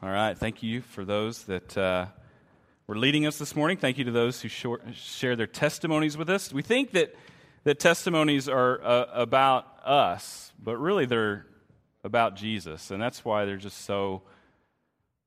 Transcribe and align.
All 0.00 0.08
right. 0.08 0.38
Thank 0.38 0.62
you 0.62 0.80
for 0.80 1.04
those 1.04 1.42
that 1.46 1.76
uh, 1.76 2.06
were 2.86 2.96
leading 2.96 3.26
us 3.26 3.36
this 3.36 3.56
morning. 3.56 3.78
Thank 3.78 3.98
you 3.98 4.04
to 4.04 4.12
those 4.12 4.40
who 4.40 4.46
short, 4.46 4.84
share 4.94 5.34
their 5.34 5.48
testimonies 5.48 6.16
with 6.16 6.30
us. 6.30 6.52
We 6.52 6.62
think 6.62 6.92
that, 6.92 7.16
that 7.64 7.80
testimonies 7.80 8.48
are 8.48 8.80
uh, 8.80 9.06
about 9.12 9.66
us, 9.84 10.52
but 10.62 10.76
really 10.76 11.04
they're 11.04 11.46
about 12.04 12.36
Jesus. 12.36 12.92
And 12.92 13.02
that's 13.02 13.24
why 13.24 13.44
they're 13.44 13.56
just 13.56 13.78
so, 13.86 14.22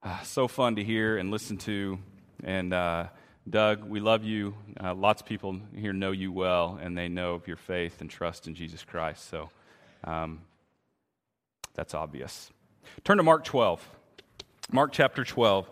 uh, 0.04 0.22
so 0.22 0.48
fun 0.48 0.78
to 0.78 0.86
hear 0.86 1.18
and 1.18 1.32
listen 1.32 1.58
to. 1.58 2.00
And 2.42 2.74
uh, 2.74 3.08
Doug, 3.50 3.84
we 3.84 4.00
love 4.00 4.24
you. 4.24 4.56
Uh, 4.82 4.94
lots 4.94 5.22
of 5.22 5.28
people 5.28 5.60
here 5.76 5.92
know 5.92 6.12
you 6.12 6.32
well, 6.32 6.80
and 6.82 6.98
they 6.98 7.10
know 7.10 7.34
of 7.34 7.46
your 7.46 7.58
faith 7.58 8.00
and 8.00 8.10
trust 8.10 8.48
in 8.48 8.56
Jesus 8.56 8.86
Christ. 8.86 9.30
So 9.30 9.50
um, 10.06 10.44
that's 11.74 11.94
obvious. 11.94 12.50
Turn 13.04 13.18
to 13.18 13.24
Mark 13.24 13.44
12. 13.44 13.86
Mark 14.74 14.94
chapter 14.94 15.26
12. 15.26 15.70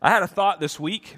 I 0.00 0.10
had 0.10 0.22
a 0.22 0.28
thought 0.28 0.60
this 0.60 0.78
week. 0.78 1.16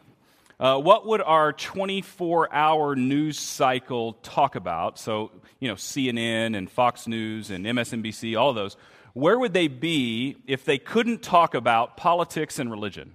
Uh, 0.59 0.79
what 0.79 1.07
would 1.07 1.21
our 1.21 1.53
24 1.53 2.53
hour 2.55 2.97
news 2.97 3.39
cycle 3.39 4.15
talk 4.15 4.57
about? 4.57 4.99
So, 4.99 5.31
you 5.61 5.69
know, 5.69 5.75
CNN 5.75 6.57
and 6.57 6.71
Fox 6.71 7.07
News 7.07 7.51
and 7.51 7.67
MSNBC, 7.67 8.39
all 8.39 8.55
those. 8.55 8.79
Where 9.13 9.39
would 9.39 9.53
they 9.53 9.69
be 9.69 10.39
if 10.47 10.65
they 10.65 10.79
couldn't 10.79 11.23
talk 11.23 11.55
about 11.55 11.99
politics 11.99 12.59
and 12.59 12.71
religion? 12.71 13.13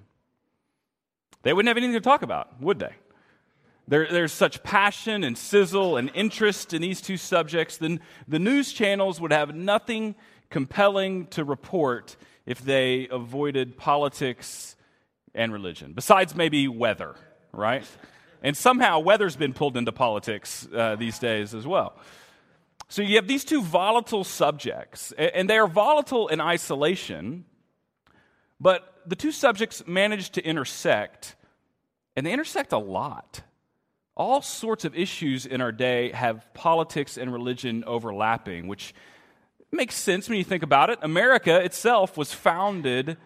They 1.42 1.52
wouldn't 1.52 1.70
have 1.70 1.78
anything 1.78 1.94
to 1.94 2.02
talk 2.02 2.22
about, 2.22 2.62
would 2.62 2.78
they? 2.78 2.94
There, 3.88 4.08
there's 4.10 4.32
such 4.32 4.62
passion 4.62 5.24
and 5.24 5.36
sizzle 5.36 5.98
and 5.98 6.12
interest 6.14 6.72
in 6.74 6.84
these 6.84 7.02
two 7.02 7.18
subjects, 7.18 7.78
then 7.78 8.00
the 8.28 8.40
news 8.40 8.72
channels 8.72 9.20
would 9.20 9.34
have 9.34 9.56
nothing 9.56 10.14
compelling 10.52 11.26
to 11.28 11.44
report 11.44 12.16
if 12.46 12.60
they 12.64 13.08
avoided 13.10 13.78
politics 13.78 14.76
and 15.34 15.54
religion, 15.54 15.94
besides 15.94 16.36
maybe 16.36 16.68
weather, 16.68 17.16
right? 17.52 17.86
And 18.42 18.58
somehow 18.58 19.00
weather's 19.00 19.36
been 19.36 19.54
pulled 19.54 19.78
into 19.78 19.92
politics 19.92 20.68
uh, 20.76 20.96
these 20.96 21.20
days 21.20 21.56
as 21.56 21.66
well. 21.66 21.96
So 22.90 23.02
you 23.02 23.16
have 23.16 23.28
these 23.28 23.46
two 23.46 23.62
volatile 23.62 24.24
subjects, 24.24 25.14
and 25.14 25.50
they 25.50 25.58
are 25.58 25.68
volatile 25.68 26.28
in 26.28 26.42
isolation, 26.42 27.46
but 28.60 29.02
the 29.06 29.16
two 29.16 29.32
subjects 29.32 29.88
manage 29.88 30.32
to 30.32 30.46
intersect, 30.46 31.36
and 32.16 32.26
they 32.26 32.34
intersect 32.34 32.72
a 32.72 32.78
lot. 32.78 33.42
All 34.16 34.42
sorts 34.42 34.86
of 34.86 34.96
issues 34.96 35.46
in 35.46 35.60
our 35.60 35.72
day 35.72 36.12
have 36.12 36.54
politics 36.54 37.18
and 37.18 37.34
religion 37.34 37.84
overlapping, 37.88 38.68
which 38.68 38.94
makes 39.74 39.96
sense 39.96 40.30
when 40.30 40.38
you 40.38 40.44
think 40.44 40.64
about 40.64 40.90
it. 40.90 41.00
America 41.02 41.60
itself 41.64 42.18
was 42.18 42.34
founded 42.34 43.18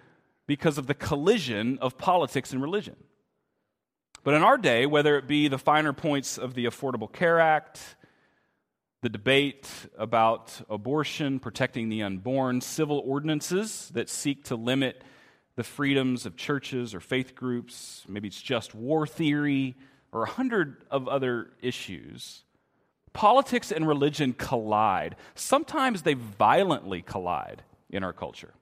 because 0.47 0.77
of 0.77 0.87
the 0.87 0.93
collision 0.93 1.77
of 1.79 1.97
politics 1.97 2.53
and 2.53 2.61
religion. 2.61 2.95
But 4.23 4.33
in 4.33 4.43
our 4.43 4.57
day, 4.57 4.85
whether 4.85 5.17
it 5.17 5.27
be 5.27 5.47
the 5.47 5.57
finer 5.57 5.93
points 5.93 6.37
of 6.37 6.53
the 6.53 6.65
Affordable 6.65 7.11
Care 7.11 7.39
Act, 7.39 7.95
the 9.01 9.09
debate 9.09 9.69
about 9.97 10.59
abortion, 10.69 11.39
protecting 11.39 11.89
the 11.89 12.03
unborn, 12.03 12.61
civil 12.61 13.01
ordinances 13.05 13.89
that 13.93 14.09
seek 14.09 14.45
to 14.45 14.55
limit 14.55 15.03
the 15.55 15.63
freedoms 15.63 16.25
of 16.25 16.35
churches 16.35 16.93
or 16.93 16.99
faith 16.99 17.35
groups, 17.35 18.03
maybe 18.07 18.27
it's 18.27 18.41
just 18.41 18.75
war 18.75 19.07
theory, 19.07 19.75
or 20.11 20.23
a 20.23 20.29
hundred 20.29 20.77
of 20.89 21.07
other 21.07 21.51
issues, 21.61 22.43
politics 23.17 23.71
and 23.71 23.87
religion 23.87 24.31
collide. 24.31 25.15
Sometimes 25.33 26.03
they 26.03 26.13
violently 26.13 27.01
collide 27.01 27.63
in 27.89 28.03
our 28.03 28.13
culture. 28.13 28.53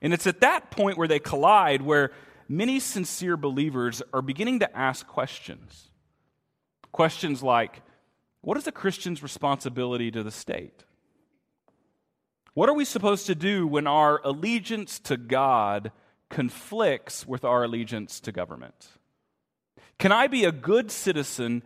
And 0.00 0.14
it's 0.14 0.26
at 0.26 0.40
that 0.40 0.70
point 0.70 0.96
where 0.96 1.06
they 1.06 1.18
collide 1.18 1.82
where 1.82 2.12
many 2.48 2.80
sincere 2.80 3.36
believers 3.36 4.00
are 4.14 4.22
beginning 4.22 4.60
to 4.60 4.74
ask 4.74 5.06
questions. 5.06 5.88
Questions 6.92 7.42
like 7.42 7.82
what 8.40 8.56
is 8.56 8.66
a 8.66 8.72
Christian's 8.72 9.22
responsibility 9.22 10.10
to 10.10 10.22
the 10.22 10.30
state? 10.30 10.84
What 12.54 12.70
are 12.70 12.74
we 12.74 12.86
supposed 12.86 13.26
to 13.26 13.34
do 13.34 13.66
when 13.66 13.86
our 13.86 14.22
allegiance 14.24 14.98
to 15.00 15.18
God 15.18 15.92
conflicts 16.30 17.26
with 17.26 17.44
our 17.44 17.64
allegiance 17.64 18.18
to 18.20 18.32
government? 18.32 18.88
Can 19.98 20.10
I 20.10 20.26
be 20.26 20.46
a 20.46 20.52
good 20.52 20.90
citizen 20.90 21.62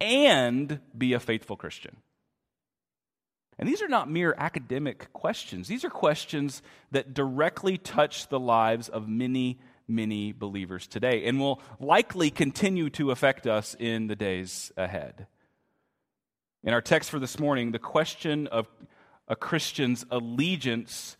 and 0.00 0.80
be 0.96 1.12
a 1.12 1.20
faithful 1.20 1.56
Christian? 1.56 1.96
And 3.58 3.68
these 3.68 3.82
are 3.82 3.88
not 3.88 4.08
mere 4.08 4.34
academic 4.38 5.12
questions. 5.12 5.66
These 5.66 5.84
are 5.84 5.90
questions 5.90 6.62
that 6.92 7.12
directly 7.12 7.76
touch 7.76 8.28
the 8.28 8.38
lives 8.38 8.88
of 8.88 9.08
many, 9.08 9.58
many 9.88 10.32
believers 10.32 10.86
today 10.86 11.24
and 11.24 11.40
will 11.40 11.60
likely 11.80 12.30
continue 12.30 12.88
to 12.90 13.10
affect 13.10 13.46
us 13.46 13.74
in 13.78 14.06
the 14.06 14.14
days 14.14 14.70
ahead. 14.76 15.26
In 16.62 16.72
our 16.72 16.80
text 16.80 17.10
for 17.10 17.18
this 17.18 17.38
morning, 17.38 17.72
the 17.72 17.78
question 17.78 18.46
of 18.46 18.68
a 19.26 19.34
Christian's 19.34 20.04
allegiance 20.10 21.16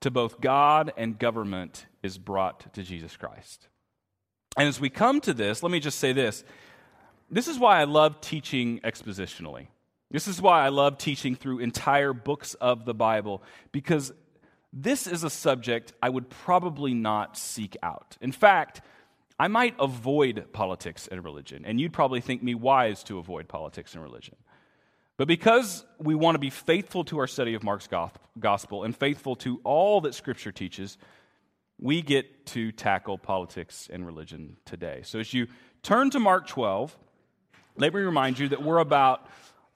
to 0.00 0.10
both 0.10 0.40
God 0.40 0.92
and 0.96 1.18
government 1.18 1.86
is 2.02 2.18
brought 2.18 2.72
to 2.74 2.82
Jesus 2.82 3.16
Christ. 3.16 3.68
And 4.56 4.68
as 4.68 4.80
we 4.80 4.90
come 4.90 5.20
to 5.22 5.34
this, 5.34 5.62
let 5.62 5.70
me 5.70 5.80
just 5.80 5.98
say 5.98 6.12
this 6.12 6.44
this 7.30 7.48
is 7.48 7.58
why 7.58 7.80
I 7.80 7.84
love 7.84 8.20
teaching 8.20 8.80
expositionally. 8.80 9.68
This 10.10 10.28
is 10.28 10.40
why 10.40 10.64
I 10.64 10.68
love 10.68 10.98
teaching 10.98 11.34
through 11.34 11.58
entire 11.58 12.12
books 12.12 12.54
of 12.54 12.84
the 12.84 12.94
Bible, 12.94 13.42
because 13.72 14.12
this 14.72 15.06
is 15.06 15.24
a 15.24 15.30
subject 15.30 15.92
I 16.00 16.08
would 16.08 16.30
probably 16.30 16.94
not 16.94 17.36
seek 17.36 17.76
out. 17.82 18.16
In 18.20 18.30
fact, 18.30 18.82
I 19.38 19.48
might 19.48 19.74
avoid 19.80 20.52
politics 20.52 21.08
and 21.10 21.24
religion, 21.24 21.64
and 21.66 21.80
you'd 21.80 21.92
probably 21.92 22.20
think 22.20 22.42
me 22.42 22.54
wise 22.54 23.02
to 23.04 23.18
avoid 23.18 23.48
politics 23.48 23.94
and 23.94 24.02
religion. 24.02 24.36
But 25.16 25.28
because 25.28 25.84
we 25.98 26.14
want 26.14 26.34
to 26.34 26.38
be 26.38 26.50
faithful 26.50 27.04
to 27.04 27.18
our 27.18 27.26
study 27.26 27.54
of 27.54 27.62
Mark's 27.62 27.88
gospel 28.38 28.84
and 28.84 28.94
faithful 28.94 29.34
to 29.36 29.60
all 29.64 30.02
that 30.02 30.14
Scripture 30.14 30.52
teaches, 30.52 30.98
we 31.78 32.00
get 32.02 32.46
to 32.46 32.70
tackle 32.70 33.18
politics 33.18 33.88
and 33.90 34.06
religion 34.06 34.56
today. 34.64 35.00
So 35.04 35.18
as 35.18 35.34
you 35.34 35.48
turn 35.82 36.10
to 36.10 36.20
Mark 36.20 36.46
12, 36.46 36.96
let 37.78 37.92
me 37.92 38.00
remind 38.00 38.38
you 38.38 38.48
that 38.48 38.62
we're 38.62 38.78
about 38.78 39.28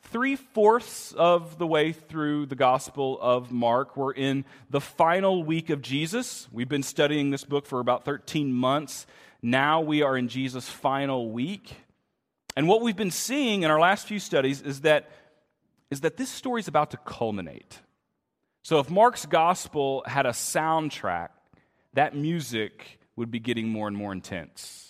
three 0.04 0.36
fourths 0.36 1.12
of 1.12 1.58
the 1.58 1.66
way 1.66 1.92
through 1.92 2.46
the 2.46 2.54
Gospel 2.56 3.18
of 3.20 3.52
Mark. 3.52 3.94
We're 3.96 4.12
in 4.12 4.46
the 4.70 4.80
final 4.80 5.44
week 5.44 5.68
of 5.68 5.82
Jesus. 5.82 6.48
We've 6.50 6.68
been 6.68 6.82
studying 6.82 7.30
this 7.30 7.44
book 7.44 7.66
for 7.66 7.78
about 7.78 8.06
13 8.06 8.52
months. 8.52 9.06
Now 9.42 9.82
we 9.82 10.00
are 10.00 10.16
in 10.16 10.28
Jesus' 10.28 10.68
final 10.68 11.30
week. 11.30 11.74
And 12.56 12.66
what 12.68 12.80
we've 12.80 12.96
been 12.96 13.10
seeing 13.10 13.64
in 13.64 13.70
our 13.70 13.78
last 13.78 14.06
few 14.06 14.18
studies 14.18 14.62
is 14.62 14.80
that, 14.80 15.10
is 15.90 16.00
that 16.00 16.16
this 16.16 16.30
story 16.30 16.60
is 16.60 16.68
about 16.68 16.92
to 16.92 16.96
culminate. 16.96 17.80
So 18.62 18.78
if 18.78 18.88
Mark's 18.88 19.26
Gospel 19.26 20.02
had 20.06 20.24
a 20.24 20.30
soundtrack, 20.30 21.28
that 21.92 22.16
music 22.16 22.98
would 23.14 23.30
be 23.30 23.40
getting 23.40 23.68
more 23.68 23.88
and 23.88 23.96
more 23.96 24.12
intense. 24.12 24.89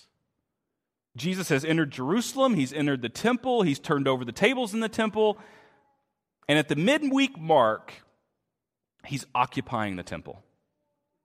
Jesus 1.15 1.49
has 1.49 1.65
entered 1.65 1.91
Jerusalem, 1.91 2.55
he's 2.55 2.71
entered 2.71 3.01
the 3.01 3.09
temple, 3.09 3.63
he's 3.63 3.79
turned 3.79 4.07
over 4.07 4.23
the 4.23 4.31
tables 4.31 4.73
in 4.73 4.79
the 4.79 4.89
temple, 4.89 5.37
and 6.47 6.57
at 6.57 6.69
the 6.69 6.75
midweek 6.75 7.37
mark, 7.37 7.93
he's 9.05 9.25
occupying 9.35 9.97
the 9.97 10.03
temple. 10.03 10.43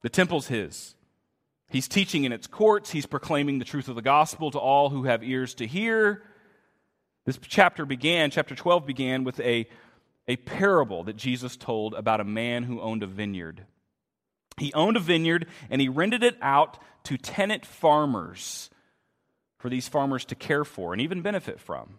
The 0.02 0.08
temple's 0.08 0.48
his. 0.48 0.94
He's 1.70 1.88
teaching 1.88 2.24
in 2.24 2.32
its 2.32 2.46
courts, 2.46 2.90
he's 2.90 3.06
proclaiming 3.06 3.58
the 3.58 3.64
truth 3.64 3.88
of 3.88 3.94
the 3.94 4.02
gospel 4.02 4.50
to 4.50 4.58
all 4.58 4.90
who 4.90 5.04
have 5.04 5.22
ears 5.22 5.54
to 5.54 5.66
hear. 5.66 6.22
This 7.24 7.38
chapter 7.42 7.84
began, 7.84 8.30
chapter 8.30 8.54
12 8.54 8.86
began 8.86 9.24
with 9.24 9.40
a, 9.40 9.68
a 10.28 10.36
parable 10.36 11.04
that 11.04 11.16
Jesus 11.16 11.56
told 11.56 11.94
about 11.94 12.20
a 12.20 12.24
man 12.24 12.64
who 12.64 12.80
owned 12.80 13.02
a 13.02 13.06
vineyard. 13.08 13.64
He 14.58 14.72
owned 14.74 14.96
a 14.96 15.00
vineyard 15.00 15.46
and 15.68 15.80
he 15.80 15.88
rented 15.88 16.22
it 16.22 16.36
out 16.40 16.78
to 17.04 17.16
tenant 17.16 17.66
farmers 17.66 18.70
for 19.66 19.70
these 19.70 19.88
farmers 19.88 20.24
to 20.24 20.36
care 20.36 20.64
for 20.64 20.92
and 20.92 21.02
even 21.02 21.22
benefit 21.22 21.58
from. 21.58 21.98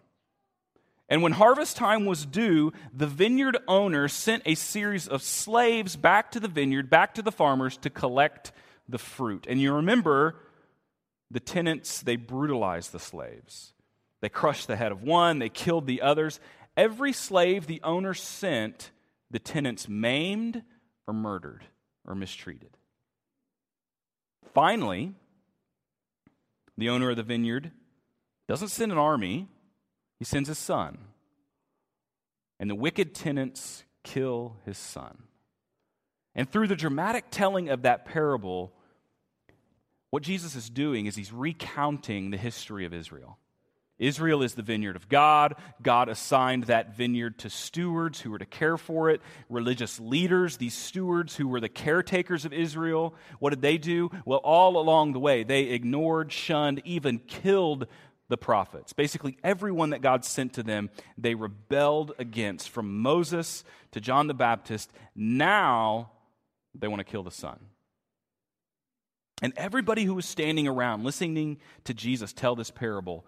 And 1.10 1.22
when 1.22 1.34
harvest 1.34 1.76
time 1.76 2.06
was 2.06 2.26
due, 2.26 2.72
the 2.94 3.08
vineyard 3.08 3.58
owner 3.68 4.08
sent 4.08 4.44
a 4.46 4.56
series 4.56 5.06
of 5.06 5.22
slaves 5.22 5.98
back 5.98 6.32
to 6.32 6.40
the 6.40 6.48
vineyard, 6.48 6.90
back 6.90 7.16
to 7.16 7.22
the 7.22 7.30
farmers 7.30 7.76
to 7.80 7.90
collect 7.90 8.54
the 8.88 8.98
fruit. 8.98 9.48
And 9.50 9.60
you 9.60 9.74
remember 9.74 10.38
the 11.30 11.42
tenants, 11.42 12.00
they 12.00 12.16
brutalized 12.16 12.94
the 12.94 13.00
slaves. 13.00 13.74
They 14.22 14.30
crushed 14.30 14.68
the 14.68 14.78
head 14.78 14.94
of 14.94 15.04
one, 15.04 15.40
they 15.40 15.50
killed 15.50 15.88
the 15.88 16.02
others. 16.04 16.40
Every 16.78 17.12
slave 17.12 17.68
the 17.68 17.82
owner 17.84 18.14
sent, 18.14 18.92
the 19.30 19.40
tenants 19.40 19.90
maimed 19.90 20.64
or 21.06 21.14
murdered 21.14 21.66
or 22.06 22.16
mistreated. 22.16 22.78
Finally, 24.54 25.16
the 26.78 26.90
owner 26.90 27.10
of 27.10 27.18
the 27.18 27.24
vineyard, 27.24 27.72
doesn't 28.48 28.70
send 28.70 28.92
an 28.92 28.98
army, 28.98 29.48
he 30.20 30.26
sends 30.26 30.48
his 30.48 30.58
son. 30.58 30.98
And 32.60 32.70
the 32.70 32.76
wicked 32.76 33.14
tenants 33.14 33.84
kill 34.04 34.58
his 34.66 34.78
son. 34.78 35.24
And 36.34 36.50
through 36.50 36.68
the 36.68 36.76
dramatic 36.76 37.26
telling 37.32 37.70
of 37.70 37.82
that 37.82 38.06
parable, 38.06 38.72
what 40.12 40.24
Jesus 40.24 40.56
is 40.56 40.70
doing 40.70 41.06
is 41.06 41.16
he's 41.16 41.34
recounting 41.34 42.30
the 42.32 42.38
history 42.38 42.86
of 42.86 42.94
Israel. 42.94 43.38
Israel 44.00 44.44
is 44.44 44.54
the 44.54 44.62
vineyard 44.62 44.96
of 44.96 45.10
God. 45.10 45.56
God 45.82 46.08
assigned 46.08 46.66
that 46.66 46.96
vineyard 46.96 47.40
to 47.40 47.50
stewards 47.50 48.22
who 48.22 48.32
were 48.32 48.38
to 48.38 48.46
care 48.46 48.78
for 48.78 49.10
it, 49.10 49.22
religious 49.50 50.00
leaders, 50.00 50.58
these 50.58 50.76
stewards 50.76 51.36
who 51.36 51.48
were 51.48 51.60
the 51.60 51.70
caretakers 51.70 52.46
of 52.46 52.54
Israel. 52.54 53.16
What 53.40 53.50
did 53.50 53.62
they 53.62 53.78
do? 53.78 54.12
Well, 54.26 54.40
all 54.40 54.78
along 54.78 55.14
the 55.14 55.20
way, 55.20 55.44
they 55.44 55.64
ignored, 55.64 56.32
shunned, 56.32 56.82
even 56.86 57.20
killed 57.20 57.88
the 58.30 58.38
prophets. 58.38 58.94
Basically, 58.94 59.38
everyone 59.44 59.92
that 59.92 60.02
God 60.02 60.26
sent 60.26 60.54
to 60.54 60.64
them, 60.64 60.90
they 61.18 61.34
rebelled 61.34 62.14
against, 62.20 62.70
from 62.70 63.02
Moses 63.02 63.64
to 63.92 64.02
John 64.02 64.28
the 64.28 64.34
Baptist. 64.34 64.92
Now 65.16 66.12
they 66.76 66.88
want 66.88 67.00
to 67.00 67.06
kill 67.06 67.24
the 67.24 67.32
Son. 67.32 67.58
And 69.42 69.54
everybody 69.56 70.04
who 70.04 70.16
was 70.16 70.26
standing 70.26 70.68
around 70.68 71.04
listening 71.04 71.60
to 71.84 71.94
Jesus 71.94 72.34
tell 72.34 72.56
this 72.56 72.72
parable, 72.72 73.26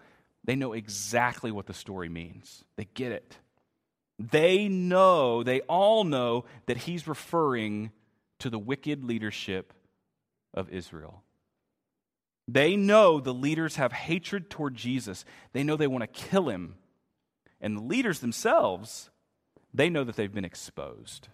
they 0.50 0.56
know 0.56 0.74
exactly 0.74 1.52
what 1.52 1.68
the 1.68 1.76
story 1.76 2.10
means. 2.10 2.64
They 2.76 2.88
get 2.96 3.12
it. 3.12 3.38
They 4.18 4.68
know, 4.68 5.44
they 5.44 5.60
all 5.62 6.04
know 6.04 6.46
that 6.66 6.78
he's 6.78 7.08
referring 7.08 7.92
to 8.40 8.50
the 8.50 8.58
wicked 8.58 9.04
leadership 9.04 9.74
of 10.56 10.72
Israel. 10.72 11.22
They 12.48 12.76
know 12.76 13.20
the 13.20 13.32
leaders 13.32 13.76
have 13.76 13.92
hatred 13.92 14.50
toward 14.50 14.74
Jesus. 14.74 15.24
They 15.54 15.62
know 15.62 15.76
they 15.76 15.86
want 15.86 16.02
to 16.02 16.20
kill 16.20 16.50
him. 16.50 16.78
And 17.62 17.78
the 17.78 17.84
leaders 17.84 18.18
themselves, 18.18 19.12
they 19.72 19.92
know 19.92 20.04
that 20.04 20.16
they've 20.16 20.34
been 20.34 20.46
exposed. 20.46 21.28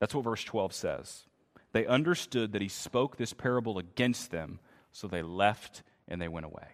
That's 0.00 0.14
what 0.14 0.24
verse 0.24 0.44
12 0.44 0.72
says. 0.72 1.24
They 1.72 1.84
understood 1.84 2.52
that 2.52 2.62
he 2.62 2.68
spoke 2.68 3.18
this 3.18 3.34
parable 3.34 3.76
against 3.76 4.30
them, 4.30 4.60
so 4.92 5.08
they 5.08 5.20
left 5.20 5.82
and 6.08 6.22
they 6.22 6.28
went 6.28 6.46
away. 6.46 6.68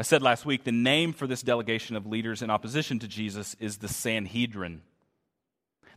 I 0.00 0.02
said 0.02 0.22
last 0.22 0.46
week 0.46 0.64
the 0.64 0.72
name 0.72 1.12
for 1.12 1.26
this 1.26 1.42
delegation 1.42 1.94
of 1.94 2.06
leaders 2.06 2.40
in 2.40 2.48
opposition 2.48 2.98
to 3.00 3.06
Jesus 3.06 3.54
is 3.60 3.76
the 3.76 3.86
Sanhedrin. 3.86 4.80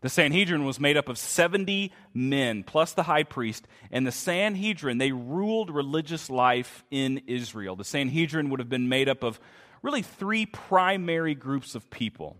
The 0.02 0.10
Sanhedrin 0.10 0.66
was 0.66 0.78
made 0.78 0.98
up 0.98 1.08
of 1.08 1.18
70 1.18 1.90
men 2.14 2.64
plus 2.64 2.92
the 2.92 3.04
high 3.04 3.24
priest, 3.24 3.66
and 3.94 4.06
the 4.06 4.12
Sanhedrin, 4.12 4.98
they 4.98 5.14
ruled 5.14 5.70
religious 5.70 6.30
life 6.30 6.84
in 6.92 7.22
Israel. 7.28 7.78
The 7.78 7.86
Sanhedrin 7.86 8.50
would 8.50 8.60
have 8.60 8.68
been 8.68 8.90
made 8.90 9.08
up 9.08 9.24
of 9.24 9.40
really 9.82 10.02
three 10.02 10.46
primary 10.46 11.34
groups 11.34 11.74
of 11.74 11.90
people 11.90 12.36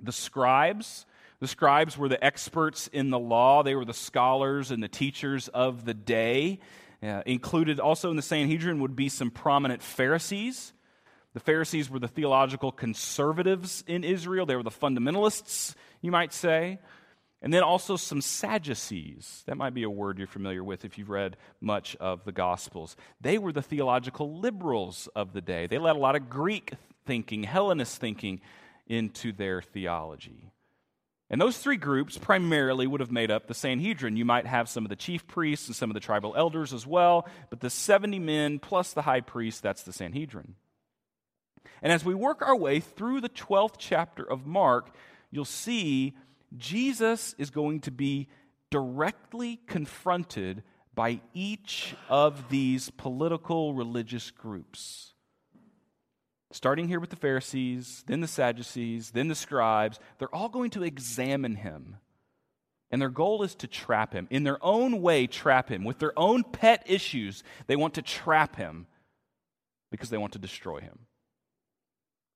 the 0.00 0.12
scribes. 0.12 1.04
The 1.40 1.48
scribes 1.48 1.98
were 1.98 2.08
the 2.08 2.24
experts 2.24 2.86
in 2.86 3.10
the 3.10 3.18
law, 3.18 3.64
they 3.64 3.74
were 3.74 3.84
the 3.84 3.92
scholars 3.92 4.70
and 4.70 4.80
the 4.80 4.88
teachers 4.88 5.48
of 5.48 5.84
the 5.84 5.94
day. 5.94 6.60
Uh, 7.02 7.22
included 7.26 7.80
also 7.80 8.08
in 8.08 8.16
the 8.16 8.22
Sanhedrin 8.22 8.80
would 8.80 8.94
be 8.94 9.08
some 9.08 9.32
prominent 9.32 9.82
Pharisees. 9.82 10.72
The 11.36 11.40
Pharisees 11.40 11.90
were 11.90 11.98
the 11.98 12.08
theological 12.08 12.72
conservatives 12.72 13.84
in 13.86 14.04
Israel, 14.04 14.46
they 14.46 14.56
were 14.56 14.62
the 14.62 14.70
fundamentalists, 14.70 15.74
you 16.00 16.10
might 16.10 16.32
say. 16.32 16.78
And 17.42 17.52
then 17.52 17.62
also 17.62 17.96
some 17.96 18.22
Sadducees. 18.22 19.44
That 19.46 19.58
might 19.58 19.74
be 19.74 19.82
a 19.82 19.90
word 19.90 20.16
you're 20.16 20.26
familiar 20.26 20.64
with 20.64 20.86
if 20.86 20.96
you've 20.96 21.10
read 21.10 21.36
much 21.60 21.94
of 21.96 22.24
the 22.24 22.32
Gospels. 22.32 22.96
They 23.20 23.36
were 23.36 23.52
the 23.52 23.60
theological 23.60 24.38
liberals 24.38 25.10
of 25.14 25.34
the 25.34 25.42
day. 25.42 25.66
They 25.66 25.76
let 25.76 25.94
a 25.94 25.98
lot 25.98 26.16
of 26.16 26.30
Greek 26.30 26.72
thinking, 27.04 27.42
Hellenist 27.42 28.00
thinking 28.00 28.40
into 28.86 29.30
their 29.30 29.60
theology. 29.60 30.52
And 31.28 31.38
those 31.38 31.58
three 31.58 31.76
groups 31.76 32.16
primarily 32.16 32.86
would 32.86 33.00
have 33.00 33.12
made 33.12 33.30
up 33.30 33.46
the 33.46 33.52
Sanhedrin. 33.52 34.16
You 34.16 34.24
might 34.24 34.46
have 34.46 34.70
some 34.70 34.86
of 34.86 34.88
the 34.88 34.96
chief 34.96 35.26
priests 35.26 35.66
and 35.66 35.76
some 35.76 35.90
of 35.90 35.94
the 35.94 36.00
tribal 36.00 36.34
elders 36.34 36.72
as 36.72 36.86
well, 36.86 37.28
but 37.50 37.60
the 37.60 37.68
70 37.68 38.20
men 38.20 38.58
plus 38.58 38.94
the 38.94 39.02
high 39.02 39.20
priest, 39.20 39.62
that's 39.62 39.82
the 39.82 39.92
Sanhedrin. 39.92 40.54
And 41.82 41.92
as 41.92 42.04
we 42.04 42.14
work 42.14 42.42
our 42.42 42.56
way 42.56 42.80
through 42.80 43.20
the 43.20 43.28
12th 43.28 43.76
chapter 43.78 44.22
of 44.22 44.46
Mark, 44.46 44.94
you'll 45.30 45.44
see 45.44 46.14
Jesus 46.56 47.34
is 47.38 47.50
going 47.50 47.80
to 47.80 47.90
be 47.90 48.28
directly 48.70 49.60
confronted 49.66 50.62
by 50.94 51.20
each 51.34 51.94
of 52.08 52.48
these 52.48 52.90
political 52.90 53.74
religious 53.74 54.30
groups. 54.30 55.12
Starting 56.52 56.88
here 56.88 57.00
with 57.00 57.10
the 57.10 57.16
Pharisees, 57.16 58.02
then 58.06 58.20
the 58.20 58.26
Sadducees, 58.26 59.10
then 59.10 59.28
the 59.28 59.34
scribes, 59.34 60.00
they're 60.18 60.34
all 60.34 60.48
going 60.48 60.70
to 60.70 60.82
examine 60.82 61.56
him. 61.56 61.96
And 62.90 63.02
their 63.02 63.10
goal 63.10 63.42
is 63.42 63.54
to 63.56 63.66
trap 63.66 64.12
him. 64.12 64.28
In 64.30 64.44
their 64.44 64.64
own 64.64 65.02
way, 65.02 65.26
trap 65.26 65.68
him. 65.68 65.84
With 65.84 65.98
their 65.98 66.16
own 66.18 66.44
pet 66.44 66.84
issues, 66.86 67.42
they 67.66 67.76
want 67.76 67.94
to 67.94 68.02
trap 68.02 68.56
him 68.56 68.86
because 69.90 70.08
they 70.08 70.18
want 70.18 70.32
to 70.34 70.38
destroy 70.38 70.80
him. 70.80 71.00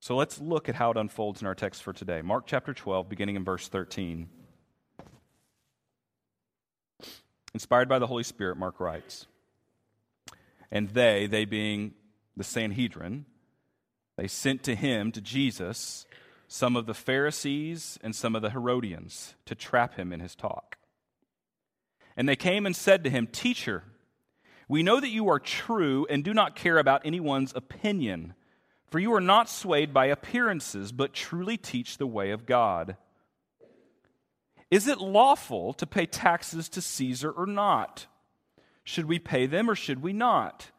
So 0.03 0.17
let's 0.17 0.41
look 0.41 0.71
at 0.71 0.75
how 0.75 0.91
it 0.91 0.97
unfolds 0.97 1.43
in 1.43 1.47
our 1.47 1.55
text 1.55 1.83
for 1.83 1.93
today. 1.93 2.23
Mark 2.23 2.45
chapter 2.47 2.73
12, 2.73 3.07
beginning 3.11 3.37
in 3.37 3.45
verse 3.45 3.69
13. 3.69 4.31
Inspired 7.53 7.89
by 7.89 7.99
the 7.99 8.07
Holy 8.07 8.23
Spirit, 8.23 8.57
Mark 8.57 8.81
writes, 8.81 9.27
And 10.71 10.89
they, 10.91 11.27
they 11.27 11.45
being 11.45 11.93
the 12.35 12.45
Sanhedrin, 12.45 13.27
they 14.17 14.27
sent 14.27 14.63
to 14.63 14.75
him, 14.75 15.13
to 15.13 15.21
Jesus, 15.21 16.07
some 16.49 16.77
of 16.77 16.87
the 16.87 16.95
Pharisees 16.95 17.99
and 18.03 18.17
some 18.17 18.35
of 18.35 18.41
the 18.41 18.51
Herodians 18.51 19.35
to 19.45 19.55
trap 19.55 19.97
him 19.97 20.15
in 20.15 20.21
his 20.21 20.35
talk. 20.35 20.79
And 22.17 22.27
they 22.27 22.37
came 22.37 22.65
and 22.65 22.75
said 22.75 23.05
to 23.05 23.11
him, 23.11 23.27
Teacher, 23.27 23.85
we 24.67 24.83
know 24.83 24.99
that 24.99 25.11
you 25.11 25.29
are 25.29 25.39
true 25.39 26.07
and 26.09 26.25
do 26.25 26.33
not 26.33 26.57
care 26.57 26.79
about 26.79 27.03
anyone's 27.05 27.53
opinion, 27.55 28.35
for 28.91 28.99
you 28.99 29.13
are 29.15 29.21
not 29.21 29.49
swayed 29.49 29.95
by 29.95 30.07
appearances, 30.07 30.93
but 30.93 31.13
truly 31.13 31.57
teach 31.57 31.99
the 31.99 32.07
way 32.07 32.31
of 32.31 32.47
God. 32.47 32.97
Is 34.71 34.87
it 34.87 34.99
lawful 34.99 35.73
to 35.75 35.87
pay 35.87 36.07
taxes 36.07 36.69
to 36.71 36.81
Caesar 36.81 37.31
or 37.31 37.47
not? 37.47 38.07
Should 38.85 39.07
we 39.07 39.19
pay 39.19 39.47
them 39.47 39.71
or 39.71 39.75
should 39.75 40.03
we 40.03 40.13
not? 40.13 40.71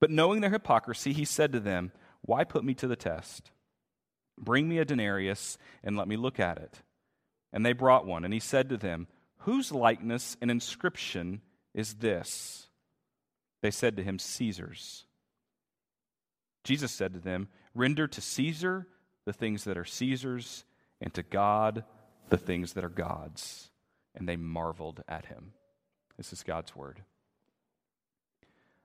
But 0.00 0.10
knowing 0.10 0.40
their 0.40 0.50
hypocrisy, 0.50 1.12
he 1.12 1.24
said 1.24 1.52
to 1.52 1.60
them, 1.60 1.92
why 2.26 2.44
put 2.44 2.64
me 2.64 2.74
to 2.74 2.86
the 2.88 2.96
test? 2.96 3.50
Bring 4.38 4.68
me 4.68 4.78
a 4.78 4.84
denarius 4.84 5.58
and 5.82 5.96
let 5.96 6.08
me 6.08 6.16
look 6.16 6.40
at 6.40 6.58
it. 6.58 6.82
And 7.52 7.64
they 7.64 7.72
brought 7.72 8.06
one, 8.06 8.24
and 8.24 8.34
he 8.34 8.40
said 8.40 8.68
to 8.70 8.76
them, 8.76 9.06
Whose 9.40 9.70
likeness 9.70 10.36
and 10.40 10.50
inscription 10.50 11.42
is 11.74 11.94
this? 11.94 12.68
They 13.62 13.70
said 13.70 13.96
to 13.96 14.02
him, 14.02 14.18
Caesar's. 14.18 15.04
Jesus 16.64 16.90
said 16.90 17.14
to 17.14 17.20
them, 17.20 17.48
Render 17.74 18.08
to 18.08 18.20
Caesar 18.20 18.86
the 19.24 19.32
things 19.32 19.64
that 19.64 19.78
are 19.78 19.84
Caesar's, 19.84 20.64
and 21.00 21.12
to 21.14 21.22
God 21.22 21.84
the 22.28 22.36
things 22.36 22.74
that 22.74 22.84
are 22.84 22.90
God's. 22.90 23.70
And 24.14 24.28
they 24.28 24.36
marveled 24.36 25.02
at 25.08 25.26
him. 25.26 25.52
This 26.16 26.32
is 26.32 26.42
God's 26.42 26.76
word. 26.76 27.00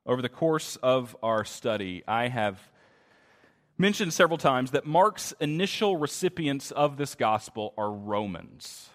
Over 0.05 0.21
the 0.21 0.29
course 0.29 0.75
of 0.77 1.15
our 1.21 1.45
study, 1.45 2.03
I 2.07 2.29
have 2.29 2.59
mentioned 3.77 4.13
several 4.13 4.37
times 4.37 4.71
that 4.71 4.85
Mark's 4.85 5.33
initial 5.39 5.97
recipients 5.97 6.71
of 6.71 6.97
this 6.97 7.15
gospel 7.15 7.73
are 7.77 7.91
Romans. 7.91 8.89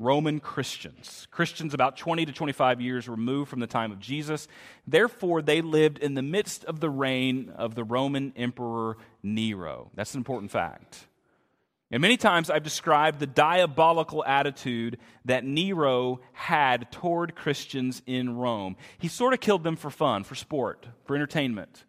Roman 0.00 0.40
Christians, 0.40 1.28
Christians 1.30 1.74
about 1.74 1.98
20 1.98 2.24
to 2.24 2.32
25 2.32 2.80
years 2.80 3.06
removed 3.06 3.50
from 3.50 3.60
the 3.60 3.66
time 3.66 3.92
of 3.92 4.00
Jesus. 4.00 4.48
Therefore, 4.86 5.42
they 5.42 5.60
lived 5.60 5.98
in 5.98 6.14
the 6.14 6.22
midst 6.22 6.64
of 6.64 6.80
the 6.80 6.88
reign 6.88 7.52
of 7.54 7.74
the 7.74 7.84
Roman 7.84 8.32
Emperor 8.34 8.96
Nero. 9.22 9.90
That's 9.94 10.14
an 10.14 10.18
important 10.18 10.52
fact. 10.52 11.06
And 11.90 12.00
many 12.00 12.16
times 12.16 12.48
I've 12.48 12.62
described 12.62 13.20
the 13.20 13.26
diabolical 13.26 14.24
attitude 14.24 14.96
that 15.26 15.44
Nero 15.44 16.20
had 16.32 16.90
toward 16.90 17.34
Christians 17.34 18.00
in 18.06 18.36
Rome. 18.36 18.76
He 18.98 19.08
sort 19.08 19.34
of 19.34 19.40
killed 19.40 19.64
them 19.64 19.76
for 19.76 19.90
fun, 19.90 20.24
for 20.24 20.34
sport, 20.34 20.86
for 21.04 21.14
entertainment. 21.14 21.84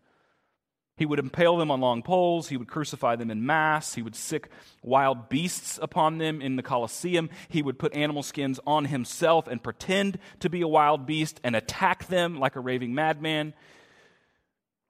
He 0.98 1.06
would 1.06 1.20
impale 1.20 1.58
them 1.58 1.72
on 1.72 1.82
long 1.82 2.04
poles. 2.04 2.50
He 2.50 2.58
would 2.58 2.68
crucify 2.68 3.16
them 3.16 3.32
in 3.32 3.46
mass. 3.46 3.96
He 3.96 4.02
would 4.02 4.16
sic 4.16 4.50
wild 4.84 5.30
beasts 5.30 5.80
upon 5.82 6.18
them 6.18 6.42
in 6.42 6.58
the 6.58 6.64
Colosseum. 6.64 7.30
He 7.50 7.62
would 7.62 7.80
put 7.80 7.96
animal 7.96 8.24
skins 8.24 8.60
on 8.68 8.86
himself 8.86 9.48
and 9.48 9.64
pretend 9.64 10.20
to 10.42 10.50
be 10.50 10.62
a 10.62 10.68
wild 10.68 11.06
beast 11.06 11.40
and 11.44 11.56
attack 11.56 12.08
them 12.08 12.40
like 12.40 12.56
a 12.56 12.60
raving 12.60 12.94
madman. 12.94 13.54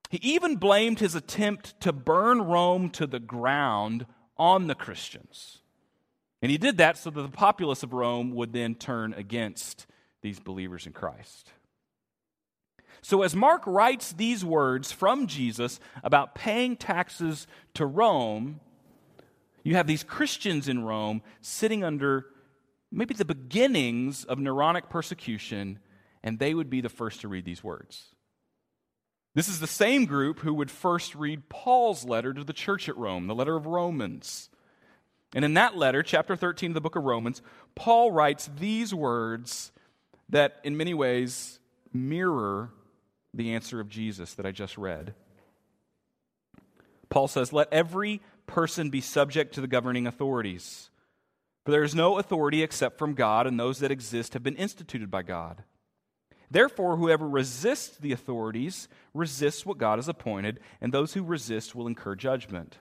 He 0.09 0.17
even 0.21 0.57
blamed 0.57 0.99
his 0.99 1.15
attempt 1.15 1.79
to 1.81 1.93
burn 1.93 2.41
Rome 2.41 2.89
to 2.91 3.07
the 3.07 3.19
ground 3.19 4.05
on 4.37 4.67
the 4.67 4.75
Christians. 4.75 5.59
And 6.41 6.51
he 6.51 6.57
did 6.57 6.77
that 6.77 6.97
so 6.97 7.09
that 7.11 7.21
the 7.21 7.29
populace 7.29 7.83
of 7.83 7.93
Rome 7.93 8.31
would 8.31 8.51
then 8.51 8.75
turn 8.75 9.13
against 9.13 9.85
these 10.21 10.39
believers 10.39 10.85
in 10.85 10.91
Christ. 10.91 11.53
So, 13.01 13.23
as 13.23 13.35
Mark 13.35 13.63
writes 13.65 14.13
these 14.13 14.45
words 14.45 14.91
from 14.91 15.25
Jesus 15.25 15.79
about 16.03 16.35
paying 16.35 16.77
taxes 16.77 17.47
to 17.73 17.85
Rome, 17.85 18.59
you 19.63 19.75
have 19.75 19.87
these 19.87 20.03
Christians 20.03 20.67
in 20.67 20.83
Rome 20.83 21.21
sitting 21.41 21.83
under 21.83 22.27
maybe 22.91 23.13
the 23.13 23.25
beginnings 23.25 24.23
of 24.23 24.37
Neronic 24.37 24.89
persecution, 24.89 25.79
and 26.23 26.37
they 26.37 26.53
would 26.53 26.69
be 26.69 26.81
the 26.81 26.89
first 26.89 27.21
to 27.21 27.27
read 27.27 27.45
these 27.45 27.63
words. 27.63 28.09
This 29.33 29.47
is 29.47 29.59
the 29.59 29.67
same 29.67 30.05
group 30.05 30.39
who 30.39 30.53
would 30.53 30.69
first 30.69 31.15
read 31.15 31.49
Paul's 31.49 32.03
letter 32.03 32.33
to 32.33 32.43
the 32.43 32.53
church 32.53 32.89
at 32.89 32.97
Rome, 32.97 33.27
the 33.27 33.35
letter 33.35 33.55
of 33.55 33.65
Romans. 33.65 34.49
And 35.33 35.45
in 35.45 35.53
that 35.53 35.77
letter, 35.77 36.03
chapter 36.03 36.35
13 36.35 36.71
of 36.71 36.73
the 36.73 36.81
book 36.81 36.97
of 36.97 37.03
Romans, 37.03 37.41
Paul 37.73 38.11
writes 38.11 38.49
these 38.59 38.93
words 38.93 39.71
that, 40.29 40.59
in 40.63 40.75
many 40.75 40.93
ways, 40.93 41.59
mirror 41.93 42.71
the 43.33 43.53
answer 43.53 43.79
of 43.79 43.89
Jesus 43.89 44.33
that 44.33 44.45
I 44.45 44.51
just 44.51 44.77
read. 44.77 45.13
Paul 47.09 47.27
says, 47.27 47.53
Let 47.53 47.71
every 47.71 48.21
person 48.47 48.89
be 48.89 49.01
subject 49.01 49.53
to 49.55 49.61
the 49.61 49.67
governing 49.67 50.07
authorities. 50.07 50.89
For 51.63 51.71
there 51.71 51.83
is 51.83 51.93
no 51.93 52.17
authority 52.17 52.63
except 52.63 52.97
from 52.97 53.13
God, 53.13 53.45
and 53.45 53.59
those 53.59 53.79
that 53.79 53.91
exist 53.91 54.33
have 54.33 54.43
been 54.43 54.55
instituted 54.55 55.11
by 55.11 55.21
God. 55.21 55.63
Therefore, 56.49 56.97
whoever 56.97 57.27
resists 57.29 57.97
the 57.97 58.11
authorities 58.11 58.89
resists 59.13 59.65
what 59.65 59.77
God 59.77 59.99
has 59.99 60.09
appointed, 60.09 60.59
and 60.81 60.91
those 60.91 61.13
who 61.13 61.23
resist 61.23 61.75
will 61.75 61.87
incur 61.87 62.15
judgment. 62.15 62.77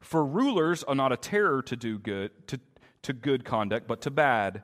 For 0.00 0.24
rulers 0.24 0.84
are 0.84 0.94
not 0.94 1.12
a 1.12 1.16
terror 1.16 1.60
to 1.62 1.76
do 1.76 1.98
good 1.98 2.30
to, 2.48 2.60
to 3.02 3.12
good 3.12 3.44
conduct, 3.44 3.88
but 3.88 4.00
to 4.02 4.10
bad. 4.10 4.62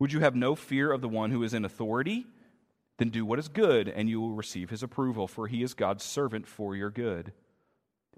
Would 0.00 0.12
you 0.12 0.20
have 0.20 0.34
no 0.34 0.54
fear 0.54 0.90
of 0.92 1.00
the 1.00 1.08
one 1.08 1.30
who 1.30 1.42
is 1.42 1.54
in 1.54 1.64
authority? 1.64 2.26
Then 3.00 3.08
do 3.08 3.24
what 3.24 3.38
is 3.38 3.48
good, 3.48 3.88
and 3.88 4.10
you 4.10 4.20
will 4.20 4.34
receive 4.34 4.68
his 4.68 4.82
approval, 4.82 5.26
for 5.26 5.46
he 5.46 5.62
is 5.62 5.72
God's 5.72 6.04
servant 6.04 6.46
for 6.46 6.76
your 6.76 6.90
good. 6.90 7.32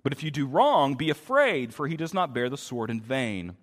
But 0.02 0.12
if 0.12 0.24
you 0.24 0.32
do 0.32 0.44
wrong, 0.44 0.96
be 0.96 1.08
afraid, 1.08 1.72
for 1.72 1.86
he 1.86 1.96
does 1.96 2.12
not 2.12 2.34
bear 2.34 2.50
the 2.50 2.56
sword 2.56 2.90
in 2.90 3.00
vain. 3.00 3.54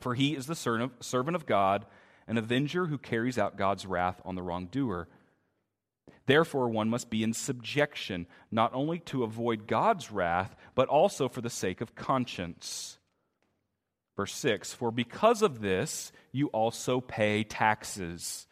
For 0.00 0.16
he 0.16 0.34
is 0.34 0.48
the 0.48 0.56
servant 0.56 1.36
of 1.36 1.46
God, 1.46 1.86
an 2.26 2.36
avenger 2.36 2.86
who 2.86 2.98
carries 2.98 3.38
out 3.38 3.56
God's 3.56 3.86
wrath 3.86 4.20
on 4.24 4.34
the 4.34 4.42
wrongdoer. 4.42 5.06
Therefore, 6.26 6.68
one 6.68 6.90
must 6.90 7.10
be 7.10 7.22
in 7.22 7.32
subjection, 7.32 8.26
not 8.50 8.74
only 8.74 8.98
to 8.98 9.22
avoid 9.22 9.68
God's 9.68 10.10
wrath, 10.10 10.56
but 10.74 10.88
also 10.88 11.28
for 11.28 11.42
the 11.42 11.48
sake 11.48 11.80
of 11.80 11.94
conscience. 11.94 12.98
Verse 14.16 14.34
6 14.34 14.72
For 14.72 14.90
because 14.90 15.42
of 15.42 15.60
this, 15.60 16.10
you 16.32 16.48
also 16.48 17.00
pay 17.00 17.44
taxes, 17.44 18.48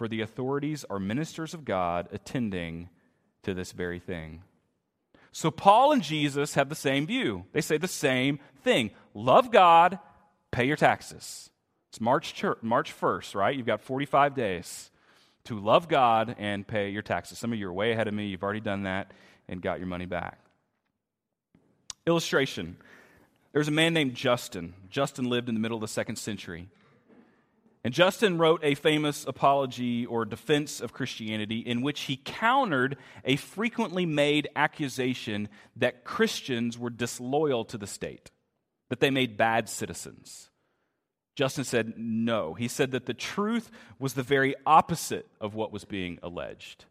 for 0.00 0.08
the 0.08 0.22
authorities 0.22 0.82
are 0.88 0.98
ministers 0.98 1.52
of 1.52 1.66
God 1.66 2.08
attending 2.10 2.88
to 3.42 3.52
this 3.52 3.72
very 3.72 3.98
thing. 3.98 4.42
So, 5.30 5.50
Paul 5.50 5.92
and 5.92 6.02
Jesus 6.02 6.54
have 6.54 6.70
the 6.70 6.74
same 6.74 7.06
view. 7.06 7.44
They 7.52 7.60
say 7.60 7.76
the 7.76 7.86
same 7.86 8.38
thing 8.64 8.92
love 9.12 9.52
God, 9.52 9.98
pay 10.52 10.64
your 10.64 10.78
taxes. 10.78 11.50
It's 11.90 12.00
March, 12.00 12.42
March 12.62 12.98
1st, 12.98 13.34
right? 13.34 13.54
You've 13.54 13.66
got 13.66 13.82
45 13.82 14.34
days 14.34 14.90
to 15.44 15.60
love 15.60 15.86
God 15.86 16.34
and 16.38 16.66
pay 16.66 16.88
your 16.88 17.02
taxes. 17.02 17.38
Some 17.38 17.52
of 17.52 17.58
you 17.58 17.68
are 17.68 17.72
way 17.72 17.92
ahead 17.92 18.08
of 18.08 18.14
me. 18.14 18.28
You've 18.28 18.42
already 18.42 18.60
done 18.60 18.84
that 18.84 19.12
and 19.50 19.60
got 19.60 19.80
your 19.80 19.86
money 19.86 20.06
back. 20.06 20.38
Illustration 22.06 22.78
There's 23.52 23.68
a 23.68 23.70
man 23.70 23.92
named 23.92 24.14
Justin. 24.14 24.72
Justin 24.88 25.28
lived 25.28 25.50
in 25.50 25.54
the 25.54 25.60
middle 25.60 25.76
of 25.76 25.82
the 25.82 25.88
second 25.88 26.16
century. 26.16 26.70
And 27.82 27.94
Justin 27.94 28.36
wrote 28.36 28.60
a 28.62 28.74
famous 28.74 29.24
apology 29.26 30.04
or 30.04 30.26
defense 30.26 30.80
of 30.80 30.92
Christianity 30.92 31.60
in 31.60 31.80
which 31.80 32.02
he 32.02 32.16
countered 32.16 32.98
a 33.24 33.36
frequently 33.36 34.04
made 34.04 34.48
accusation 34.54 35.48
that 35.76 36.04
Christians 36.04 36.78
were 36.78 36.90
disloyal 36.90 37.64
to 37.66 37.78
the 37.78 37.86
state, 37.86 38.30
that 38.90 39.00
they 39.00 39.10
made 39.10 39.38
bad 39.38 39.68
citizens. 39.68 40.50
Justin 41.36 41.64
said 41.64 41.94
no. 41.96 42.52
He 42.52 42.68
said 42.68 42.90
that 42.90 43.06
the 43.06 43.14
truth 43.14 43.70
was 43.98 44.12
the 44.12 44.22
very 44.22 44.54
opposite 44.66 45.26
of 45.40 45.54
what 45.54 45.72
was 45.72 45.86
being 45.86 46.18
alleged. 46.22 46.84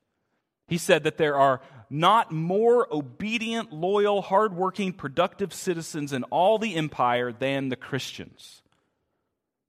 He 0.67 0.79
said 0.79 1.03
that 1.03 1.17
there 1.17 1.35
are 1.35 1.61
not 1.89 2.31
more 2.31 2.87
obedient, 2.91 3.71
loyal, 3.71 4.23
hardworking, 4.23 4.93
productive 4.93 5.53
citizens 5.53 6.13
in 6.13 6.23
all 6.25 6.57
the 6.57 6.75
empire 6.75 7.31
than 7.31 7.69
the 7.69 7.75
Christians. 7.75 8.63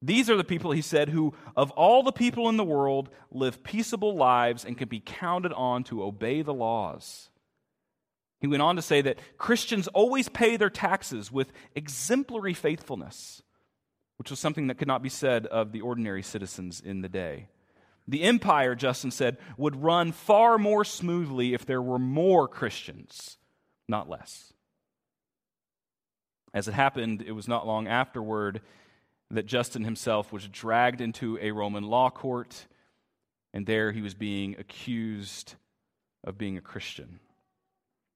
These 0.02 0.30
are 0.30 0.36
the 0.36 0.44
people, 0.44 0.72
he 0.72 0.80
said, 0.80 1.10
who, 1.10 1.34
of 1.56 1.70
all 1.72 2.02
the 2.02 2.12
people 2.12 2.48
in 2.48 2.56
the 2.56 2.64
world, 2.64 3.10
live 3.30 3.62
peaceable 3.62 4.16
lives 4.16 4.64
and 4.64 4.78
can 4.78 4.88
be 4.88 5.02
counted 5.04 5.52
on 5.52 5.84
to 5.84 6.02
obey 6.02 6.40
the 6.40 6.54
laws. 6.54 7.28
He 8.40 8.46
went 8.46 8.62
on 8.62 8.76
to 8.76 8.82
say 8.82 9.02
that 9.02 9.18
Christians 9.36 9.88
always 9.88 10.30
pay 10.30 10.56
their 10.56 10.70
taxes 10.70 11.30
with 11.30 11.52
exemplary 11.74 12.54
faithfulness, 12.54 13.42
which 14.16 14.30
was 14.30 14.38
something 14.38 14.68
that 14.68 14.78
could 14.78 14.88
not 14.88 15.02
be 15.02 15.10
said 15.10 15.44
of 15.46 15.72
the 15.72 15.82
ordinary 15.82 16.22
citizens 16.22 16.80
in 16.80 17.02
the 17.02 17.08
day. 17.08 17.48
The 18.08 18.22
empire, 18.22 18.74
Justin 18.74 19.10
said, 19.10 19.36
would 19.58 19.82
run 19.82 20.12
far 20.12 20.56
more 20.56 20.84
smoothly 20.84 21.52
if 21.52 21.66
there 21.66 21.82
were 21.82 21.98
more 21.98 22.48
Christians, 22.48 23.36
not 23.86 24.08
less. 24.08 24.54
As 26.54 26.66
it 26.66 26.74
happened, 26.74 27.22
it 27.22 27.32
was 27.32 27.46
not 27.46 27.66
long 27.66 27.86
afterward 27.86 28.62
that 29.30 29.46
Justin 29.46 29.84
himself 29.84 30.32
was 30.32 30.48
dragged 30.48 31.00
into 31.00 31.38
a 31.40 31.52
Roman 31.52 31.84
law 31.84 32.10
court, 32.10 32.66
and 33.52 33.66
there 33.66 33.92
he 33.92 34.02
was 34.02 34.14
being 34.14 34.56
accused 34.58 35.54
of 36.24 36.36
being 36.36 36.56
a 36.56 36.60
Christian. 36.60 37.20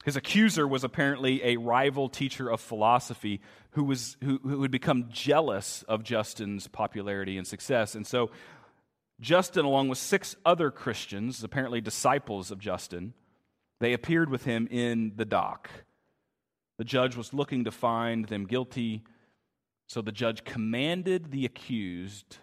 His 0.04 0.16
accuser 0.16 0.68
was 0.68 0.84
apparently 0.84 1.42
a 1.42 1.56
rival 1.56 2.10
teacher 2.10 2.50
of 2.50 2.60
philosophy 2.60 3.40
who, 3.70 3.84
was, 3.84 4.18
who, 4.22 4.38
who 4.42 4.60
had 4.60 4.70
become 4.70 5.08
jealous 5.10 5.82
of 5.88 6.02
Justin's 6.02 6.68
popularity 6.68 7.38
and 7.38 7.46
success. 7.46 7.94
And 7.94 8.06
so, 8.06 8.30
Justin, 9.18 9.64
along 9.64 9.88
with 9.88 9.98
six 9.98 10.36
other 10.44 10.70
Christians, 10.70 11.42
apparently 11.42 11.80
disciples 11.80 12.50
of 12.50 12.58
Justin, 12.58 13.14
they 13.80 13.94
appeared 13.94 14.28
with 14.28 14.44
him 14.44 14.68
in 14.70 15.12
the 15.16 15.24
dock. 15.24 15.70
The 16.76 16.84
judge 16.84 17.16
was 17.16 17.32
looking 17.32 17.64
to 17.64 17.70
find 17.70 18.26
them 18.26 18.46
guilty 18.46 19.04
so 19.94 20.02
the 20.02 20.10
judge 20.10 20.42
commanded 20.42 21.30
the 21.30 21.44
accused, 21.44 22.38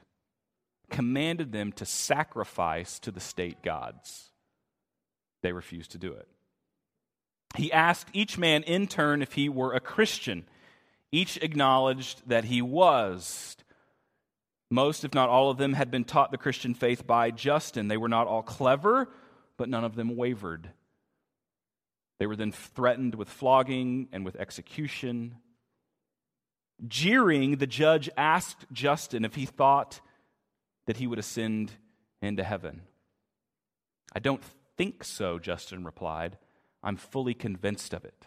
commanded 0.90 1.52
them 1.52 1.74
to 1.74 1.86
sacrifice 1.86 2.98
to 2.98 3.12
the 3.12 3.20
state 3.20 3.62
gods. 3.62 4.30
They 5.44 5.52
refused 5.52 5.92
to 5.92 5.98
do 5.98 6.14
it. 6.14 6.30
He 7.58 7.70
asked 7.70 8.08
each 8.14 8.38
man 8.38 8.64
in 8.64 8.88
turn 8.88 9.22
if 9.22 9.34
he 9.34 9.50
were 9.50 9.74
a 9.74 9.82
Christian. 9.82 10.46
Each 11.12 11.36
acknowledged 11.36 12.22
that 12.30 12.46
he 12.46 12.62
was. 12.62 13.58
Most, 14.70 15.04
if 15.04 15.14
not 15.14 15.28
all 15.28 15.50
of 15.50 15.58
them, 15.58 15.74
had 15.74 15.92
been 15.92 16.06
taught 16.06 16.32
the 16.32 16.38
Christian 16.38 16.74
faith 16.74 17.06
by 17.06 17.32
Justin. 17.32 17.90
They 17.90 17.98
were 17.98 18.08
not 18.08 18.28
all 18.28 18.44
clever, 18.44 19.10
but 19.58 19.68
none 19.68 19.84
of 19.84 19.96
them 19.96 20.16
wavered. 20.16 20.70
They 22.18 22.28
were 22.28 22.38
then 22.38 22.54
threatened 22.54 23.14
with 23.14 23.28
flogging 23.28 24.08
and 24.14 24.24
with 24.24 24.38
execution. 24.38 25.36
Jeering, 26.88 27.60
the 27.60 27.68
judge 27.68 28.10
asked 28.18 28.66
Justin 28.72 29.26
if 29.26 29.36
he 29.36 29.46
thought 29.46 30.02
that 30.88 30.98
he 30.98 31.08
would 31.08 31.20
ascend 31.20 31.72
into 32.22 32.44
heaven. 32.44 32.82
I 34.14 34.20
don't 34.20 34.44
think 34.78 35.04
so, 35.04 35.40
Justin 35.40 35.86
replied. 35.86 36.38
I'm 36.84 36.98
fully 36.98 37.34
convinced 37.34 37.94
of 37.94 38.04
it. 38.04 38.26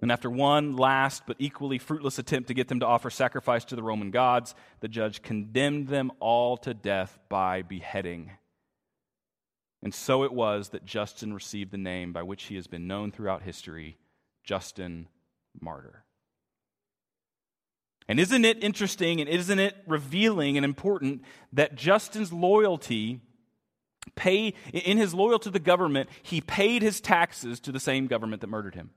And 0.00 0.10
after 0.10 0.28
one 0.28 0.76
last 0.76 1.22
but 1.26 1.36
equally 1.38 1.78
fruitless 1.78 2.18
attempt 2.18 2.48
to 2.48 2.54
get 2.54 2.68
them 2.68 2.80
to 2.80 2.86
offer 2.86 3.10
sacrifice 3.10 3.64
to 3.66 3.76
the 3.76 3.82
Roman 3.82 4.10
gods, 4.10 4.54
the 4.80 4.88
judge 4.88 5.22
condemned 5.22 5.88
them 5.88 6.10
all 6.20 6.56
to 6.58 6.74
death 6.74 7.18
by 7.28 7.62
beheading. 7.62 8.32
And 9.82 9.94
so 9.94 10.24
it 10.24 10.32
was 10.32 10.70
that 10.70 10.84
Justin 10.84 11.32
received 11.32 11.70
the 11.70 11.78
name 11.78 12.12
by 12.12 12.22
which 12.22 12.44
he 12.44 12.56
has 12.56 12.66
been 12.66 12.86
known 12.86 13.12
throughout 13.12 13.42
history 13.42 13.98
Justin 14.42 15.08
Martyr. 15.60 16.03
And 18.08 18.20
isn't 18.20 18.44
it 18.44 18.62
interesting 18.62 19.20
and 19.20 19.28
isn't 19.28 19.58
it 19.58 19.76
revealing 19.86 20.56
and 20.56 20.64
important 20.64 21.22
that 21.52 21.74
Justin's 21.74 22.32
loyalty 22.32 23.20
pay 24.14 24.54
in 24.72 24.98
his 24.98 25.14
loyalty 25.14 25.44
to 25.44 25.50
the 25.50 25.58
government, 25.58 26.10
he 26.22 26.40
paid 26.40 26.82
his 26.82 27.00
taxes 27.00 27.60
to 27.60 27.72
the 27.72 27.80
same 27.80 28.06
government 28.06 28.42
that 28.42 28.48
murdered 28.48 28.74
him. 28.74 28.90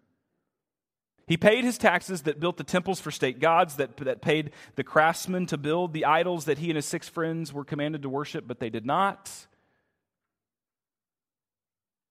He 1.27 1.37
paid 1.37 1.65
his 1.65 1.77
taxes 1.77 2.21
that 2.23 2.39
built 2.39 2.57
the 2.57 2.63
temples 2.63 3.01
for 3.01 3.11
state 3.11 3.39
gods, 3.39 3.75
that, 3.75 3.97
that 3.97 4.21
paid 4.21 4.51
the 4.75 4.83
craftsmen 4.83 5.45
to 5.47 5.57
build 5.57 5.91
the 5.93 6.05
idols 6.05 6.45
that 6.45 6.57
he 6.57 6.69
and 6.69 6.77
his 6.77 6.85
six 6.85 7.09
friends 7.09 7.51
were 7.51 7.65
commanded 7.65 8.01
to 8.03 8.09
worship, 8.09 8.45
but 8.47 8.59
they 8.59 8.69
did 8.69 8.85
not. 8.85 9.47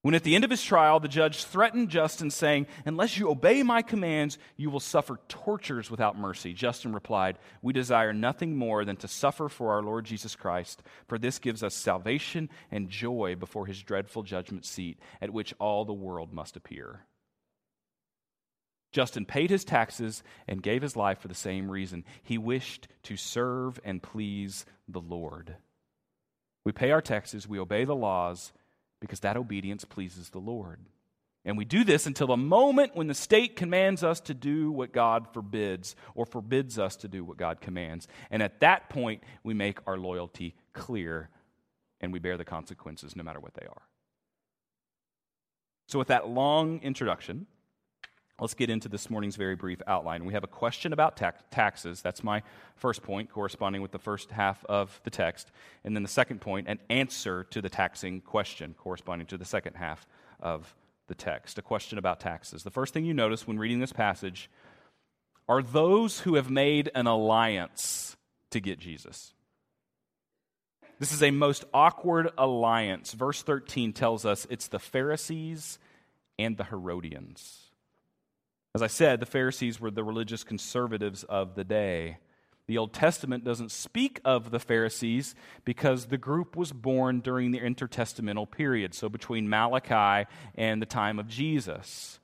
When 0.06 0.14
at 0.14 0.22
the 0.22 0.36
end 0.36 0.44
of 0.44 0.50
his 0.50 0.62
trial, 0.62 1.00
the 1.00 1.08
judge 1.08 1.42
threatened 1.42 1.88
Justin, 1.88 2.30
saying, 2.30 2.68
Unless 2.84 3.18
you 3.18 3.28
obey 3.28 3.64
my 3.64 3.82
commands, 3.82 4.38
you 4.56 4.70
will 4.70 4.78
suffer 4.78 5.18
tortures 5.26 5.90
without 5.90 6.16
mercy. 6.16 6.52
Justin 6.52 6.92
replied, 6.92 7.40
We 7.60 7.72
desire 7.72 8.12
nothing 8.12 8.56
more 8.56 8.84
than 8.84 8.94
to 8.98 9.08
suffer 9.08 9.48
for 9.48 9.72
our 9.72 9.82
Lord 9.82 10.04
Jesus 10.04 10.36
Christ, 10.36 10.80
for 11.08 11.18
this 11.18 11.40
gives 11.40 11.64
us 11.64 11.74
salvation 11.74 12.50
and 12.70 12.88
joy 12.88 13.34
before 13.34 13.66
his 13.66 13.82
dreadful 13.82 14.22
judgment 14.22 14.64
seat, 14.64 15.00
at 15.20 15.32
which 15.32 15.52
all 15.58 15.84
the 15.84 15.92
world 15.92 16.32
must 16.32 16.54
appear. 16.54 17.00
Justin 18.92 19.24
paid 19.24 19.50
his 19.50 19.64
taxes 19.64 20.22
and 20.46 20.62
gave 20.62 20.82
his 20.82 20.94
life 20.94 21.18
for 21.18 21.26
the 21.26 21.34
same 21.34 21.68
reason. 21.68 22.04
He 22.22 22.38
wished 22.38 22.86
to 23.02 23.16
serve 23.16 23.80
and 23.84 24.00
please 24.00 24.66
the 24.86 25.00
Lord. 25.00 25.56
We 26.64 26.70
pay 26.70 26.92
our 26.92 27.02
taxes, 27.02 27.48
we 27.48 27.58
obey 27.58 27.84
the 27.84 27.96
laws, 27.96 28.52
because 29.00 29.20
that 29.20 29.36
obedience 29.36 29.84
pleases 29.84 30.30
the 30.30 30.38
Lord. 30.38 30.80
And 31.44 31.56
we 31.56 31.64
do 31.64 31.84
this 31.84 32.06
until 32.06 32.26
the 32.26 32.36
moment 32.36 32.96
when 32.96 33.06
the 33.06 33.14
state 33.14 33.54
commands 33.54 34.02
us 34.02 34.18
to 34.22 34.34
do 34.34 34.72
what 34.72 34.92
God 34.92 35.32
forbids 35.32 35.94
or 36.16 36.26
forbids 36.26 36.76
us 36.76 36.96
to 36.96 37.08
do 37.08 37.24
what 37.24 37.36
God 37.36 37.60
commands. 37.60 38.08
And 38.32 38.42
at 38.42 38.58
that 38.60 38.90
point, 38.90 39.22
we 39.44 39.54
make 39.54 39.78
our 39.86 39.96
loyalty 39.96 40.56
clear 40.72 41.30
and 42.00 42.12
we 42.12 42.18
bear 42.18 42.36
the 42.36 42.44
consequences 42.44 43.14
no 43.14 43.22
matter 43.22 43.38
what 43.38 43.54
they 43.54 43.66
are. 43.66 43.82
So, 45.86 46.00
with 46.00 46.08
that 46.08 46.28
long 46.28 46.80
introduction, 46.82 47.46
let's 48.40 48.54
get 48.54 48.70
into 48.70 48.88
this 48.88 49.08
morning's 49.08 49.36
very 49.36 49.56
brief 49.56 49.80
outline. 49.86 50.24
We 50.24 50.34
have 50.34 50.44
a 50.44 50.48
question 50.48 50.92
about 50.92 51.16
tax- 51.16 51.42
taxes. 51.50 52.02
That's 52.02 52.22
my 52.22 52.42
first 52.76 53.02
point, 53.02 53.30
corresponding 53.30 53.82
with 53.82 53.92
the 53.92 53.98
first 53.98 54.30
half 54.30 54.64
of 54.66 55.00
the 55.04 55.10
text. 55.10 55.50
And 55.84 55.96
then 55.96 56.02
the 56.02 56.08
second 56.08 56.40
point, 56.40 56.68
an 56.68 56.78
answer 56.90 57.44
to 57.44 57.62
the 57.62 57.70
taxing 57.70 58.20
question, 58.20 58.74
corresponding 58.76 59.26
to 59.28 59.38
the 59.38 59.44
second 59.44 59.74
half 59.74 60.06
of 60.40 60.74
the 61.06 61.14
text. 61.14 61.58
A 61.58 61.62
question 61.62 61.98
about 61.98 62.20
taxes. 62.20 62.62
The 62.62 62.70
first 62.70 62.92
thing 62.92 63.04
you 63.04 63.14
notice 63.14 63.46
when 63.46 63.58
reading 63.58 63.80
this 63.80 63.92
passage 63.92 64.50
are 65.48 65.62
those 65.62 66.20
who 66.20 66.34
have 66.34 66.50
made 66.50 66.90
an 66.94 67.06
alliance 67.06 68.16
to 68.50 68.60
get 68.60 68.78
Jesus. 68.78 69.32
This 70.98 71.12
is 71.12 71.22
a 71.22 71.30
most 71.30 71.64
awkward 71.74 72.30
alliance. 72.38 73.12
Verse 73.12 73.42
13 73.42 73.92
tells 73.92 74.24
us 74.24 74.46
it's 74.50 74.68
the 74.68 74.78
Pharisees 74.78 75.78
and 76.38 76.56
the 76.56 76.64
Herodians. 76.64 77.66
As 78.76 78.82
I 78.82 78.88
said, 78.88 79.20
the 79.20 79.24
Pharisees 79.24 79.80
were 79.80 79.90
the 79.90 80.04
religious 80.04 80.44
conservatives 80.44 81.24
of 81.24 81.54
the 81.54 81.64
day. 81.64 82.18
The 82.66 82.76
Old 82.76 82.92
Testament 82.92 83.42
doesn't 83.42 83.70
speak 83.70 84.20
of 84.22 84.50
the 84.50 84.58
Pharisees 84.58 85.34
because 85.64 86.04
the 86.04 86.18
group 86.18 86.56
was 86.56 86.72
born 86.72 87.20
during 87.20 87.52
the 87.52 87.60
intertestamental 87.60 88.50
period, 88.50 88.92
so 88.92 89.08
between 89.08 89.48
Malachi 89.48 90.28
and 90.56 90.82
the 90.82 90.84
time 90.84 91.18
of 91.18 91.26
Jesus. 91.26 92.20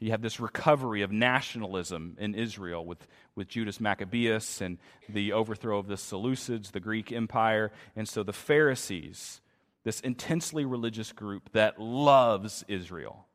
You 0.00 0.12
have 0.12 0.22
this 0.22 0.40
recovery 0.40 1.02
of 1.02 1.12
nationalism 1.12 2.16
in 2.18 2.34
Israel 2.34 2.82
with, 2.82 3.06
with 3.34 3.48
Judas 3.48 3.82
Maccabeus 3.82 4.62
and 4.62 4.78
the 5.10 5.34
overthrow 5.34 5.78
of 5.78 5.88
the 5.88 5.96
Seleucids, 5.96 6.72
the 6.72 6.80
Greek 6.80 7.12
Empire. 7.12 7.70
And 7.94 8.08
so 8.08 8.22
the 8.22 8.32
Pharisees, 8.32 9.42
this 9.84 10.00
intensely 10.00 10.64
religious 10.64 11.12
group 11.12 11.52
that 11.52 11.78
loves 11.78 12.64
Israel. 12.66 13.26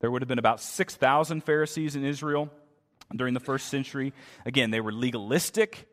There 0.00 0.10
would 0.10 0.22
have 0.22 0.28
been 0.28 0.38
about 0.38 0.60
6,000 0.60 1.42
Pharisees 1.44 1.96
in 1.96 2.04
Israel 2.04 2.50
during 3.14 3.34
the 3.34 3.40
first 3.40 3.68
century. 3.68 4.12
Again, 4.44 4.70
they 4.70 4.80
were 4.80 4.92
legalistic. 4.92 5.88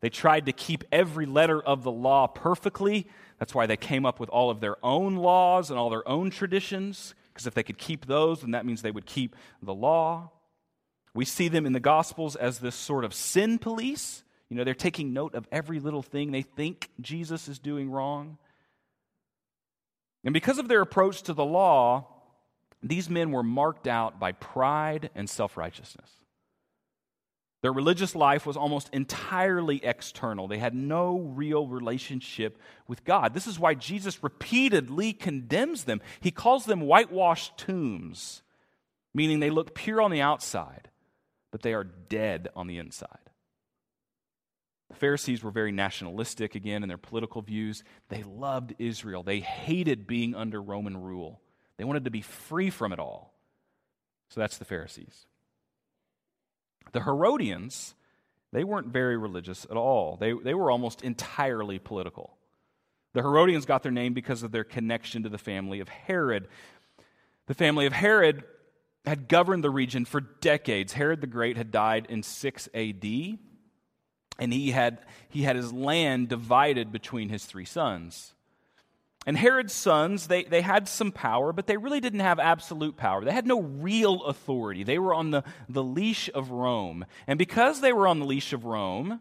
They 0.00 0.08
tried 0.08 0.46
to 0.46 0.52
keep 0.52 0.84
every 0.90 1.26
letter 1.26 1.60
of 1.60 1.84
the 1.84 1.92
law 1.92 2.26
perfectly. 2.26 3.06
That's 3.38 3.54
why 3.54 3.66
they 3.66 3.76
came 3.76 4.06
up 4.06 4.18
with 4.18 4.30
all 4.30 4.50
of 4.50 4.60
their 4.60 4.76
own 4.84 5.16
laws 5.16 5.70
and 5.70 5.78
all 5.78 5.90
their 5.90 6.06
own 6.08 6.30
traditions. 6.30 7.14
Because 7.32 7.46
if 7.46 7.54
they 7.54 7.62
could 7.62 7.78
keep 7.78 8.06
those, 8.06 8.40
then 8.40 8.52
that 8.52 8.66
means 8.66 8.82
they 8.82 8.90
would 8.90 9.06
keep 9.06 9.36
the 9.62 9.74
law. 9.74 10.30
We 11.14 11.24
see 11.24 11.48
them 11.48 11.66
in 11.66 11.72
the 11.72 11.80
Gospels 11.80 12.36
as 12.36 12.58
this 12.58 12.74
sort 12.74 13.04
of 13.04 13.12
sin 13.12 13.58
police. 13.58 14.24
You 14.48 14.56
know, 14.56 14.64
they're 14.64 14.74
taking 14.74 15.12
note 15.12 15.34
of 15.34 15.46
every 15.52 15.78
little 15.78 16.02
thing 16.02 16.30
they 16.30 16.42
think 16.42 16.90
Jesus 17.00 17.48
is 17.48 17.58
doing 17.58 17.90
wrong. 17.90 18.38
And 20.24 20.32
because 20.32 20.58
of 20.58 20.68
their 20.68 20.80
approach 20.80 21.22
to 21.22 21.32
the 21.32 21.44
law, 21.44 22.06
these 22.82 23.08
men 23.08 23.30
were 23.30 23.42
marked 23.42 23.86
out 23.86 24.18
by 24.18 24.32
pride 24.32 25.10
and 25.14 25.28
self 25.28 25.56
righteousness. 25.56 26.10
Their 27.62 27.72
religious 27.72 28.16
life 28.16 28.44
was 28.44 28.56
almost 28.56 28.90
entirely 28.92 29.80
external. 29.84 30.48
They 30.48 30.58
had 30.58 30.74
no 30.74 31.20
real 31.20 31.68
relationship 31.68 32.58
with 32.88 33.04
God. 33.04 33.34
This 33.34 33.46
is 33.46 33.58
why 33.58 33.74
Jesus 33.74 34.22
repeatedly 34.22 35.12
condemns 35.12 35.84
them. 35.84 36.02
He 36.20 36.32
calls 36.32 36.64
them 36.64 36.80
whitewashed 36.80 37.56
tombs, 37.56 38.42
meaning 39.14 39.38
they 39.38 39.50
look 39.50 39.76
pure 39.76 40.02
on 40.02 40.10
the 40.10 40.20
outside, 40.20 40.88
but 41.52 41.62
they 41.62 41.72
are 41.72 41.84
dead 41.84 42.48
on 42.56 42.66
the 42.66 42.78
inside. 42.78 43.18
The 44.90 44.96
Pharisees 44.96 45.44
were 45.44 45.52
very 45.52 45.72
nationalistic 45.72 46.56
again 46.56 46.82
in 46.82 46.88
their 46.88 46.98
political 46.98 47.42
views. 47.42 47.84
They 48.08 48.24
loved 48.24 48.74
Israel, 48.80 49.22
they 49.22 49.38
hated 49.38 50.08
being 50.08 50.34
under 50.34 50.60
Roman 50.60 50.96
rule, 50.96 51.40
they 51.82 51.86
wanted 51.86 52.04
to 52.04 52.12
be 52.12 52.20
free 52.22 52.70
from 52.70 52.92
it 52.92 53.00
all. 53.00 53.34
So 54.28 54.40
that's 54.40 54.56
the 54.56 54.64
Pharisees. 54.64 55.26
The 56.92 57.02
Herodians, 57.02 57.96
they 58.52 58.62
weren't 58.62 58.86
very 58.86 59.16
religious 59.16 59.64
at 59.68 59.76
all, 59.76 60.16
they, 60.16 60.32
they 60.32 60.54
were 60.54 60.70
almost 60.70 61.02
entirely 61.02 61.80
political. 61.80 62.36
The 63.14 63.22
Herodians 63.22 63.66
got 63.66 63.82
their 63.82 63.90
name 63.90 64.14
because 64.14 64.44
of 64.44 64.52
their 64.52 64.62
connection 64.62 65.24
to 65.24 65.28
the 65.28 65.38
family 65.38 65.80
of 65.80 65.88
Herod. 65.88 66.46
The 67.46 67.54
family 67.54 67.86
of 67.86 67.92
Herod 67.92 68.44
had 69.04 69.26
governed 69.26 69.64
the 69.64 69.68
region 69.68 70.04
for 70.04 70.20
decades. 70.20 70.92
Herod 70.92 71.20
the 71.20 71.26
Great 71.26 71.56
had 71.56 71.72
died 71.72 72.06
in 72.08 72.22
6 72.22 72.68
AD, 72.74 73.04
and 74.38 74.52
he 74.52 74.70
had, 74.70 75.00
he 75.30 75.42
had 75.42 75.56
his 75.56 75.72
land 75.72 76.28
divided 76.28 76.92
between 76.92 77.28
his 77.28 77.44
three 77.44 77.64
sons. 77.64 78.34
And 79.24 79.36
Herod's 79.36 79.72
sons, 79.72 80.26
they, 80.26 80.42
they 80.44 80.62
had 80.62 80.88
some 80.88 81.12
power, 81.12 81.52
but 81.52 81.66
they 81.66 81.76
really 81.76 82.00
didn't 82.00 82.20
have 82.20 82.40
absolute 82.40 82.96
power. 82.96 83.24
They 83.24 83.32
had 83.32 83.46
no 83.46 83.60
real 83.60 84.24
authority. 84.24 84.82
They 84.82 84.98
were 84.98 85.14
on 85.14 85.30
the, 85.30 85.44
the 85.68 85.84
leash 85.84 86.28
of 86.34 86.50
Rome. 86.50 87.04
And 87.26 87.38
because 87.38 87.80
they 87.80 87.92
were 87.92 88.08
on 88.08 88.18
the 88.18 88.26
leash 88.26 88.52
of 88.52 88.64
Rome, 88.64 89.20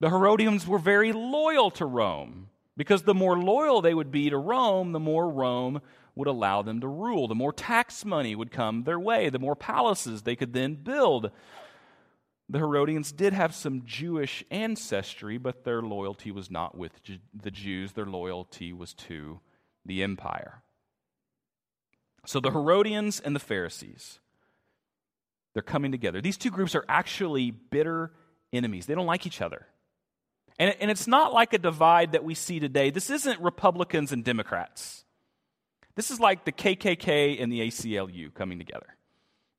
the 0.00 0.10
Herodians 0.10 0.66
were 0.66 0.78
very 0.78 1.12
loyal 1.12 1.70
to 1.72 1.86
Rome. 1.86 2.48
Because 2.76 3.02
the 3.02 3.14
more 3.14 3.38
loyal 3.38 3.80
they 3.80 3.94
would 3.94 4.10
be 4.10 4.30
to 4.30 4.38
Rome, 4.38 4.92
the 4.92 5.00
more 5.00 5.28
Rome 5.28 5.82
would 6.14 6.28
allow 6.28 6.62
them 6.62 6.80
to 6.80 6.88
rule. 6.88 7.28
The 7.28 7.34
more 7.34 7.52
tax 7.52 8.04
money 8.04 8.34
would 8.34 8.50
come 8.50 8.82
their 8.82 8.98
way, 8.98 9.28
the 9.28 9.38
more 9.38 9.54
palaces 9.54 10.22
they 10.22 10.34
could 10.34 10.52
then 10.52 10.74
build. 10.74 11.30
The 12.50 12.58
Herodians 12.58 13.12
did 13.12 13.32
have 13.32 13.54
some 13.54 13.82
Jewish 13.86 14.42
ancestry, 14.50 15.38
but 15.38 15.62
their 15.62 15.82
loyalty 15.82 16.32
was 16.32 16.50
not 16.50 16.76
with 16.76 16.92
the 17.32 17.50
Jews. 17.50 17.92
Their 17.92 18.06
loyalty 18.06 18.72
was 18.72 18.92
to 18.94 19.38
the 19.86 20.02
empire. 20.02 20.62
So 22.26 22.40
the 22.40 22.50
Herodians 22.50 23.20
and 23.20 23.36
the 23.36 23.40
Pharisees, 23.40 24.18
they're 25.54 25.62
coming 25.62 25.92
together. 25.92 26.20
These 26.20 26.38
two 26.38 26.50
groups 26.50 26.74
are 26.74 26.84
actually 26.88 27.52
bitter 27.52 28.10
enemies, 28.52 28.86
they 28.86 28.96
don't 28.96 29.06
like 29.06 29.26
each 29.26 29.40
other. 29.40 29.66
And, 30.58 30.74
and 30.80 30.90
it's 30.90 31.06
not 31.06 31.32
like 31.32 31.52
a 31.52 31.58
divide 31.58 32.12
that 32.12 32.24
we 32.24 32.34
see 32.34 32.58
today. 32.58 32.90
This 32.90 33.10
isn't 33.10 33.40
Republicans 33.40 34.10
and 34.10 34.24
Democrats. 34.24 35.04
This 35.94 36.10
is 36.10 36.18
like 36.18 36.44
the 36.44 36.52
KKK 36.52 37.40
and 37.40 37.50
the 37.50 37.60
ACLU 37.60 38.34
coming 38.34 38.58
together. 38.58 38.96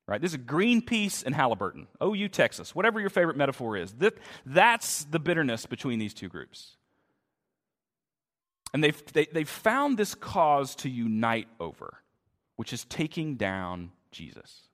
Right? 0.08 0.22
This 0.22 0.32
is 0.32 0.38
Greenpeace 0.38 1.24
and 1.26 1.34
Halliburton, 1.34 1.88
OU, 2.04 2.28
Texas, 2.30 2.76
whatever 2.76 3.00
your 3.00 3.10
favorite 3.10 3.38
metaphor 3.38 3.78
is. 3.78 3.94
That, 3.94 4.16
that's 4.46 5.06
the 5.06 5.20
bitterness 5.20 5.66
between 5.66 6.00
these 6.00 6.14
two 6.14 6.28
groups. 6.28 6.76
And 8.74 8.84
they've, 8.84 9.02
they, 9.14 9.28
they've 9.32 9.48
found 9.48 9.98
this 9.98 10.16
cause 10.16 10.76
to 10.78 10.90
unite 10.90 11.48
over, 11.60 11.94
which 12.56 12.74
is 12.74 12.86
taking 12.86 13.36
down 13.36 13.92
Jesus. 14.12 14.68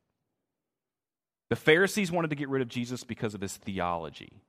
The 1.50 1.56
Pharisees 1.56 2.12
wanted 2.12 2.30
to 2.30 2.36
get 2.36 2.50
rid 2.50 2.62
of 2.62 2.68
Jesus 2.68 3.04
because 3.04 3.34
of 3.34 3.42
his 3.42 3.56
theology. 3.56 4.42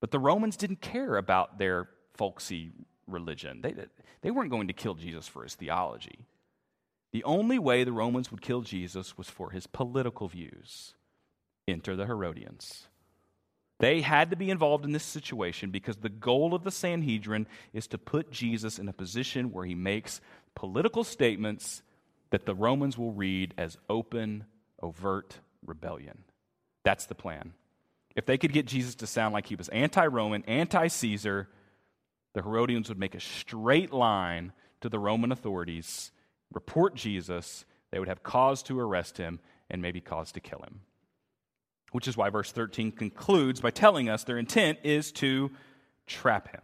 But 0.00 0.10
the 0.10 0.18
Romans 0.18 0.56
didn't 0.56 0.80
care 0.80 1.16
about 1.16 1.58
their 1.58 1.88
folksy 2.14 2.72
religion. 3.06 3.60
They, 3.60 3.74
they 4.22 4.30
weren't 4.30 4.50
going 4.50 4.68
to 4.68 4.72
kill 4.72 4.94
Jesus 4.94 5.26
for 5.26 5.42
his 5.42 5.54
theology. 5.54 6.26
The 7.12 7.24
only 7.24 7.58
way 7.58 7.84
the 7.84 7.92
Romans 7.92 8.30
would 8.30 8.40
kill 8.40 8.62
Jesus 8.62 9.18
was 9.18 9.28
for 9.28 9.50
his 9.50 9.66
political 9.66 10.28
views. 10.28 10.94
Enter 11.66 11.96
the 11.96 12.06
Herodians. 12.06 12.86
They 13.78 14.02
had 14.02 14.30
to 14.30 14.36
be 14.36 14.50
involved 14.50 14.84
in 14.84 14.92
this 14.92 15.04
situation 15.04 15.70
because 15.70 15.96
the 15.96 16.10
goal 16.10 16.54
of 16.54 16.64
the 16.64 16.70
Sanhedrin 16.70 17.46
is 17.72 17.86
to 17.88 17.98
put 17.98 18.30
Jesus 18.30 18.78
in 18.78 18.88
a 18.88 18.92
position 18.92 19.52
where 19.52 19.64
he 19.64 19.74
makes 19.74 20.20
political 20.54 21.02
statements 21.02 21.82
that 22.28 22.44
the 22.44 22.54
Romans 22.54 22.98
will 22.98 23.12
read 23.12 23.54
as 23.56 23.78
open, 23.88 24.44
overt 24.82 25.38
rebellion. 25.64 26.24
That's 26.84 27.06
the 27.06 27.14
plan. 27.14 27.54
If 28.14 28.26
they 28.26 28.38
could 28.38 28.52
get 28.52 28.66
Jesus 28.66 28.94
to 28.96 29.06
sound 29.06 29.32
like 29.32 29.46
he 29.46 29.56
was 29.56 29.68
anti 29.70 30.06
Roman, 30.06 30.44
anti 30.44 30.88
Caesar, 30.88 31.48
the 32.34 32.42
Herodians 32.42 32.88
would 32.88 32.98
make 32.98 33.14
a 33.14 33.20
straight 33.20 33.92
line 33.92 34.52
to 34.82 34.88
the 34.88 34.98
Roman 34.98 35.32
authorities 35.32 36.12
report 36.52 36.94
Jesus, 36.94 37.64
they 37.90 37.98
would 37.98 38.08
have 38.08 38.22
cause 38.22 38.62
to 38.64 38.78
arrest 38.78 39.18
him 39.18 39.40
and 39.68 39.80
maybe 39.82 40.00
cause 40.00 40.32
to 40.32 40.40
kill 40.40 40.60
him. 40.60 40.80
Which 41.92 42.08
is 42.08 42.16
why 42.16 42.30
verse 42.30 42.52
13 42.52 42.92
concludes 42.92 43.60
by 43.60 43.70
telling 43.70 44.08
us 44.08 44.24
their 44.24 44.38
intent 44.38 44.78
is 44.84 45.12
to 45.12 45.50
trap 46.06 46.48
him. 46.48 46.62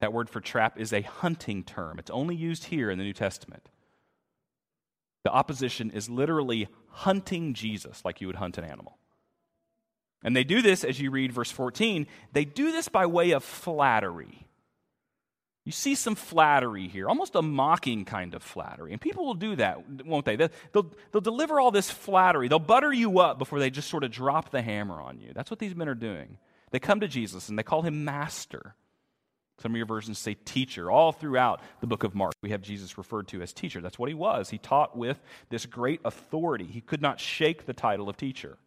That 0.00 0.12
word 0.12 0.30
for 0.30 0.40
trap 0.40 0.80
is 0.80 0.92
a 0.92 1.02
hunting 1.02 1.62
term, 1.62 1.98
it's 1.98 2.10
only 2.10 2.34
used 2.34 2.64
here 2.64 2.90
in 2.90 2.98
the 2.98 3.04
New 3.04 3.12
Testament. 3.12 3.68
The 5.22 5.30
opposition 5.30 5.90
is 5.90 6.08
literally 6.08 6.68
hunting 6.88 7.52
Jesus 7.52 8.04
like 8.04 8.20
you 8.20 8.26
would 8.26 8.36
hunt 8.36 8.56
an 8.56 8.64
animal. 8.64 8.96
And 10.22 10.34
they 10.34 10.44
do 10.44 10.62
this, 10.62 10.84
as 10.84 11.00
you 11.00 11.10
read 11.10 11.32
verse 11.32 11.50
14, 11.50 12.06
they 12.32 12.44
do 12.44 12.72
this 12.72 12.88
by 12.88 13.06
way 13.06 13.30
of 13.30 13.44
flattery. 13.44 14.46
You 15.70 15.72
see 15.72 15.94
some 15.94 16.16
flattery 16.16 16.88
here, 16.88 17.08
almost 17.08 17.36
a 17.36 17.42
mocking 17.42 18.04
kind 18.04 18.34
of 18.34 18.42
flattery. 18.42 18.90
And 18.90 19.00
people 19.00 19.24
will 19.24 19.34
do 19.34 19.54
that, 19.54 20.04
won't 20.04 20.24
they? 20.24 20.34
They'll, 20.34 20.50
they'll, 20.72 21.20
deliver 21.20 21.60
all 21.60 21.70
this 21.70 21.88
flattery. 21.88 22.48
They'll 22.48 22.58
butter 22.58 22.92
you 22.92 23.20
up 23.20 23.38
before 23.38 23.60
they 23.60 23.70
just 23.70 23.88
sort 23.88 24.02
of 24.02 24.10
drop 24.10 24.50
the 24.50 24.62
hammer 24.62 25.00
on 25.00 25.20
you. 25.20 25.30
That's 25.32 25.48
what 25.48 25.60
these 25.60 25.76
men 25.76 25.88
are 25.88 25.94
doing. 25.94 26.38
They 26.72 26.80
come 26.80 26.98
to 26.98 27.06
Jesus 27.06 27.48
and 27.48 27.56
they 27.56 27.62
call 27.62 27.82
him 27.82 28.04
master. 28.04 28.74
Some 29.60 29.70
of 29.70 29.76
your 29.76 29.86
versions 29.86 30.18
say 30.18 30.34
teacher. 30.34 30.90
All 30.90 31.12
throughout 31.12 31.60
the 31.80 31.86
book 31.86 32.02
of 32.02 32.16
Mark, 32.16 32.32
we 32.42 32.50
have 32.50 32.62
Jesus 32.62 32.98
referred 32.98 33.28
to 33.28 33.40
as 33.40 33.52
teacher. 33.52 33.80
That's 33.80 33.96
what 33.96 34.08
he 34.08 34.14
was. 34.16 34.50
He 34.50 34.58
taught 34.58 34.98
with 34.98 35.20
this 35.50 35.66
great 35.66 36.00
authority. 36.04 36.66
He 36.66 36.80
could 36.80 37.00
not 37.00 37.20
shake 37.20 37.66
the 37.66 37.74
title 37.74 38.08
of 38.08 38.16
teacher. 38.16 38.58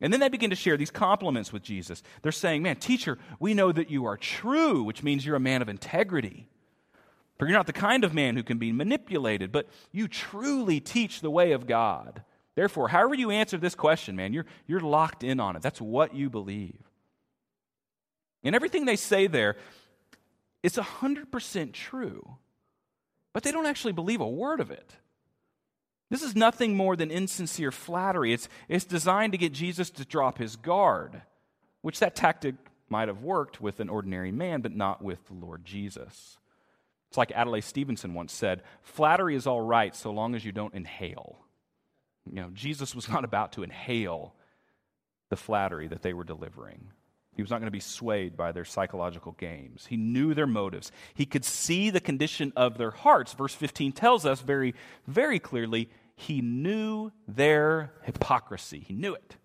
And 0.00 0.12
then 0.12 0.20
they 0.20 0.28
begin 0.28 0.50
to 0.50 0.56
share 0.56 0.76
these 0.76 0.90
compliments 0.90 1.52
with 1.52 1.62
Jesus. 1.62 2.02
They're 2.22 2.32
saying, 2.32 2.62
Man, 2.62 2.76
teacher, 2.76 3.18
we 3.38 3.54
know 3.54 3.70
that 3.72 3.90
you 3.90 4.06
are 4.06 4.16
true, 4.16 4.82
which 4.82 5.02
means 5.02 5.26
you're 5.26 5.36
a 5.36 5.40
man 5.40 5.62
of 5.62 5.68
integrity. 5.68 6.48
For 7.38 7.46
you're 7.46 7.56
not 7.56 7.66
the 7.66 7.72
kind 7.72 8.04
of 8.04 8.12
man 8.12 8.36
who 8.36 8.42
can 8.42 8.58
be 8.58 8.70
manipulated, 8.70 9.50
but 9.50 9.66
you 9.92 10.08
truly 10.08 10.78
teach 10.78 11.20
the 11.20 11.30
way 11.30 11.52
of 11.52 11.66
God. 11.66 12.22
Therefore, 12.54 12.88
however 12.88 13.14
you 13.14 13.30
answer 13.30 13.56
this 13.56 13.74
question, 13.74 14.16
man, 14.16 14.34
you're, 14.34 14.44
you're 14.66 14.80
locked 14.80 15.24
in 15.24 15.40
on 15.40 15.56
it. 15.56 15.62
That's 15.62 15.80
what 15.80 16.14
you 16.14 16.28
believe. 16.28 16.76
And 18.42 18.54
everything 18.54 18.84
they 18.84 18.96
say 18.96 19.26
there, 19.26 19.56
it's 20.62 20.76
100% 20.76 21.72
true. 21.72 22.36
But 23.32 23.42
they 23.42 23.52
don't 23.52 23.66
actually 23.66 23.92
believe 23.92 24.20
a 24.20 24.28
word 24.28 24.60
of 24.60 24.70
it. 24.70 24.96
This 26.10 26.22
is 26.22 26.34
nothing 26.34 26.76
more 26.76 26.96
than 26.96 27.10
insincere 27.10 27.70
flattery. 27.70 28.32
It's, 28.32 28.48
it's 28.68 28.84
designed 28.84 29.32
to 29.32 29.38
get 29.38 29.52
Jesus 29.52 29.90
to 29.90 30.04
drop 30.04 30.38
his 30.38 30.56
guard, 30.56 31.22
which 31.82 32.00
that 32.00 32.16
tactic 32.16 32.56
might 32.88 33.08
have 33.08 33.22
worked 33.22 33.60
with 33.60 33.78
an 33.78 33.88
ordinary 33.88 34.32
man, 34.32 34.60
but 34.60 34.74
not 34.74 35.02
with 35.02 35.24
the 35.26 35.34
Lord 35.34 35.64
Jesus. 35.64 36.36
It's 37.08 37.16
like 37.16 37.32
Adlai 37.32 37.60
Stevenson 37.60 38.14
once 38.14 38.32
said 38.32 38.62
flattery 38.82 39.36
is 39.36 39.46
all 39.46 39.60
right 39.60 39.94
so 39.94 40.10
long 40.10 40.34
as 40.34 40.44
you 40.44 40.52
don't 40.52 40.74
inhale. 40.74 41.38
You 42.26 42.42
know, 42.42 42.50
Jesus 42.52 42.94
was 42.94 43.08
not 43.08 43.24
about 43.24 43.52
to 43.52 43.62
inhale 43.62 44.34
the 45.28 45.36
flattery 45.36 45.88
that 45.88 46.02
they 46.02 46.12
were 46.12 46.24
delivering. 46.24 46.90
He 47.40 47.42
was 47.42 47.50
not 47.50 47.60
going 47.60 47.68
to 47.68 47.70
be 47.70 47.80
swayed 47.80 48.36
by 48.36 48.52
their 48.52 48.66
psychological 48.66 49.32
games. 49.32 49.86
He 49.86 49.96
knew 49.96 50.34
their 50.34 50.46
motives. 50.46 50.92
He 51.14 51.24
could 51.24 51.42
see 51.42 51.88
the 51.88 51.98
condition 51.98 52.52
of 52.54 52.76
their 52.76 52.90
hearts. 52.90 53.32
Verse 53.32 53.54
15 53.54 53.92
tells 53.92 54.26
us 54.26 54.42
very, 54.42 54.74
very 55.06 55.38
clearly 55.38 55.88
he 56.14 56.42
knew 56.42 57.12
their 57.26 57.94
hypocrisy. 58.02 58.84
He 58.86 58.92
knew 58.92 59.14
it. 59.14 59.36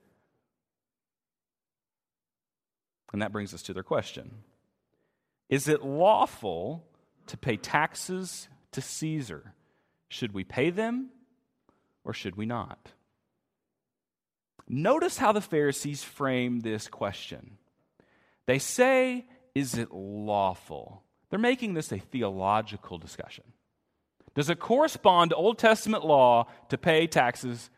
And 3.13 3.21
that 3.21 3.31
brings 3.31 3.53
us 3.53 3.62
to 3.62 3.73
their 3.73 3.81
question 3.81 4.29
Is 5.47 5.69
it 5.69 5.81
lawful 5.81 6.86
to 7.27 7.38
pay 7.38 7.55
taxes 7.55 8.49
to 8.73 8.81
Caesar? 8.81 9.53
Should 10.10 10.34
we 10.34 10.43
pay 10.43 10.69
them 10.69 11.12
or 12.03 12.12
should 12.12 12.36
we 12.36 12.45
not? 12.45 12.91
Notice 14.67 15.17
how 15.17 15.31
the 15.31 15.39
Pharisees 15.39 16.03
frame 16.03 16.60
this 16.60 16.89
question. 16.89 17.58
They 18.47 18.60
say, 18.60 19.25
Is 19.53 19.75
it 19.75 19.91
lawful? 19.91 21.03
They're 21.29 21.39
making 21.39 21.73
this 21.73 21.91
a 21.91 21.99
theological 21.99 22.97
discussion. 22.97 23.43
Does 24.36 24.49
it 24.49 24.60
correspond 24.60 25.31
to 25.31 25.36
Old 25.36 25.58
Testament 25.58 26.05
law 26.05 26.47
to 26.69 26.77
pay 26.77 27.08
taxes 27.08 27.69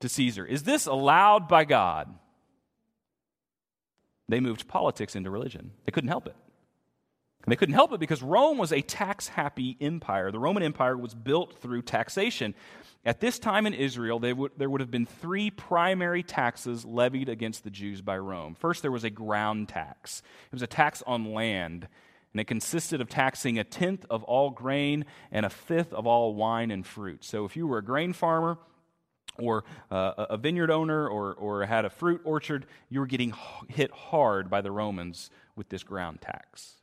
to 0.00 0.08
Caesar? 0.08 0.44
Is 0.44 0.62
this 0.62 0.86
allowed 0.86 1.48
by 1.48 1.64
God? 1.64 2.14
They 4.28 4.40
moved 4.40 4.68
politics 4.68 5.16
into 5.16 5.30
religion. 5.30 5.72
They 5.84 5.92
couldn't 5.92 6.08
help 6.08 6.26
it. 6.26 6.36
And 7.44 7.50
they 7.50 7.56
couldn't 7.56 7.74
help 7.74 7.92
it 7.92 8.00
because 8.00 8.22
Rome 8.22 8.58
was 8.58 8.72
a 8.72 8.82
tax 8.82 9.28
happy 9.28 9.76
empire. 9.80 10.30
The 10.30 10.38
Roman 10.38 10.62
Empire 10.62 10.96
was 10.96 11.14
built 11.14 11.58
through 11.60 11.82
taxation. 11.82 12.54
At 13.04 13.20
this 13.20 13.40
time 13.40 13.66
in 13.66 13.74
Israel, 13.74 14.20
would, 14.20 14.52
there 14.56 14.70
would 14.70 14.80
have 14.80 14.92
been 14.92 15.06
three 15.06 15.50
primary 15.50 16.22
taxes 16.22 16.84
levied 16.84 17.28
against 17.28 17.64
the 17.64 17.70
Jews 17.70 18.00
by 18.00 18.16
Rome. 18.16 18.54
First, 18.54 18.82
there 18.82 18.92
was 18.92 19.02
a 19.02 19.10
ground 19.10 19.68
tax, 19.68 20.22
it 20.46 20.52
was 20.52 20.62
a 20.62 20.68
tax 20.68 21.02
on 21.06 21.32
land 21.32 21.88
and 22.32 22.40
it 22.40 22.44
consisted 22.44 23.00
of 23.00 23.10
taxing 23.10 23.58
a 23.58 23.64
tenth 23.64 24.06
of 24.08 24.22
all 24.24 24.50
grain 24.50 25.04
and 25.30 25.44
a 25.44 25.50
fifth 25.50 25.92
of 25.92 26.06
all 26.06 26.34
wine 26.34 26.70
and 26.70 26.86
fruit. 26.86 27.24
So 27.24 27.44
if 27.44 27.56
you 27.56 27.66
were 27.66 27.78
a 27.78 27.84
grain 27.84 28.12
farmer, 28.12 28.58
or 29.38 29.64
uh, 29.90 30.26
a 30.30 30.36
vineyard 30.36 30.70
owner 30.70 31.08
or, 31.08 31.32
or 31.34 31.64
had 31.64 31.84
a 31.84 31.90
fruit 31.90 32.20
orchard, 32.24 32.66
you 32.90 33.00
were 33.00 33.06
getting 33.06 33.32
hit 33.68 33.90
hard 33.90 34.50
by 34.50 34.60
the 34.60 34.70
Romans 34.70 35.30
with 35.56 35.68
this 35.70 35.82
ground 35.82 36.20
tax. 36.20 36.81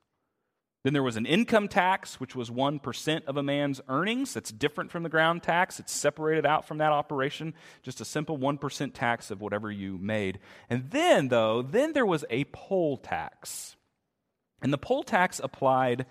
Then 0.83 0.93
there 0.93 1.03
was 1.03 1.17
an 1.17 1.25
income 1.25 1.67
tax, 1.67 2.21
which 2.21 2.35
was 2.35 2.49
1% 2.49 3.25
of 3.25 3.35
a 3.35 3.43
man's 3.43 3.81
earnings. 3.89 4.33
That's 4.33 4.51
different 4.51 4.91
from 4.91 5.03
the 5.03 5.09
ground 5.09 5.43
tax. 5.43 5.79
It's 5.79 5.91
separated 5.91 6.45
out 6.45 6.65
from 6.65 6.77
that 6.77 6.93
operation, 6.93 7.53
just 7.83 7.99
a 7.99 8.05
simple 8.05 8.37
1% 8.37 8.93
tax 8.93 9.29
of 9.29 9.41
whatever 9.41 9.69
you 9.69 9.97
made. 9.97 10.39
And 10.69 10.89
then, 10.91 11.27
though, 11.27 11.61
then 11.61 11.91
there 11.91 12.05
was 12.05 12.23
a 12.29 12.45
poll 12.45 12.95
tax. 12.95 13.75
And 14.61 14.71
the 14.71 14.77
poll 14.77 15.03
tax 15.03 15.41
applied 15.43 16.05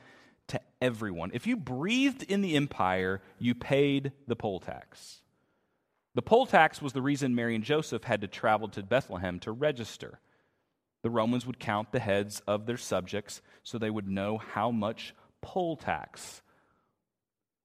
to 0.48 0.60
everyone. 0.82 1.30
If 1.32 1.46
you 1.46 1.56
breathed 1.56 2.22
in 2.22 2.42
the 2.42 2.56
empire, 2.56 3.22
you 3.38 3.54
paid 3.54 4.12
the 4.26 4.36
poll 4.36 4.60
tax. 4.60 5.22
The 6.14 6.22
poll 6.22 6.46
tax 6.46 6.82
was 6.82 6.92
the 6.92 7.02
reason 7.02 7.34
Mary 7.34 7.54
and 7.54 7.64
Joseph 7.64 8.04
had 8.04 8.20
to 8.20 8.26
travel 8.26 8.68
to 8.68 8.82
Bethlehem 8.82 9.38
to 9.40 9.52
register. 9.52 10.20
The 11.02 11.10
Romans 11.10 11.46
would 11.46 11.58
count 11.58 11.92
the 11.92 12.00
heads 12.00 12.42
of 12.46 12.66
their 12.66 12.76
subjects 12.76 13.40
so 13.68 13.76
they 13.76 13.90
would 13.90 14.08
know 14.08 14.38
how 14.38 14.70
much 14.70 15.14
poll 15.42 15.76
tax 15.76 16.40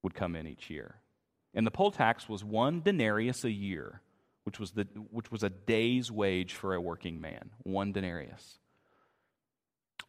would 0.01 0.13
come 0.13 0.35
in 0.35 0.45
each 0.45 0.69
year. 0.69 0.95
And 1.53 1.65
the 1.65 1.71
poll 1.71 1.91
tax 1.91 2.27
was 2.27 2.43
one 2.43 2.81
denarius 2.81 3.45
a 3.45 3.51
year, 3.51 4.01
which 4.43 4.59
was, 4.59 4.71
the, 4.71 4.85
which 5.11 5.31
was 5.31 5.43
a 5.43 5.49
day's 5.49 6.11
wage 6.11 6.55
for 6.55 6.73
a 6.73 6.81
working 6.81 7.21
man. 7.21 7.51
One 7.59 7.93
denarius. 7.93 8.59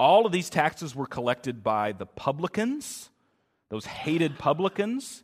All 0.01 0.27
of 0.27 0.33
these 0.33 0.51
taxes 0.51 0.97
were 0.97 1.07
collected 1.07 1.63
by 1.63 1.93
the 1.93 2.07
publicans, 2.07 3.11
those 3.71 3.87
hated 3.87 4.37
publicans, 4.37 5.23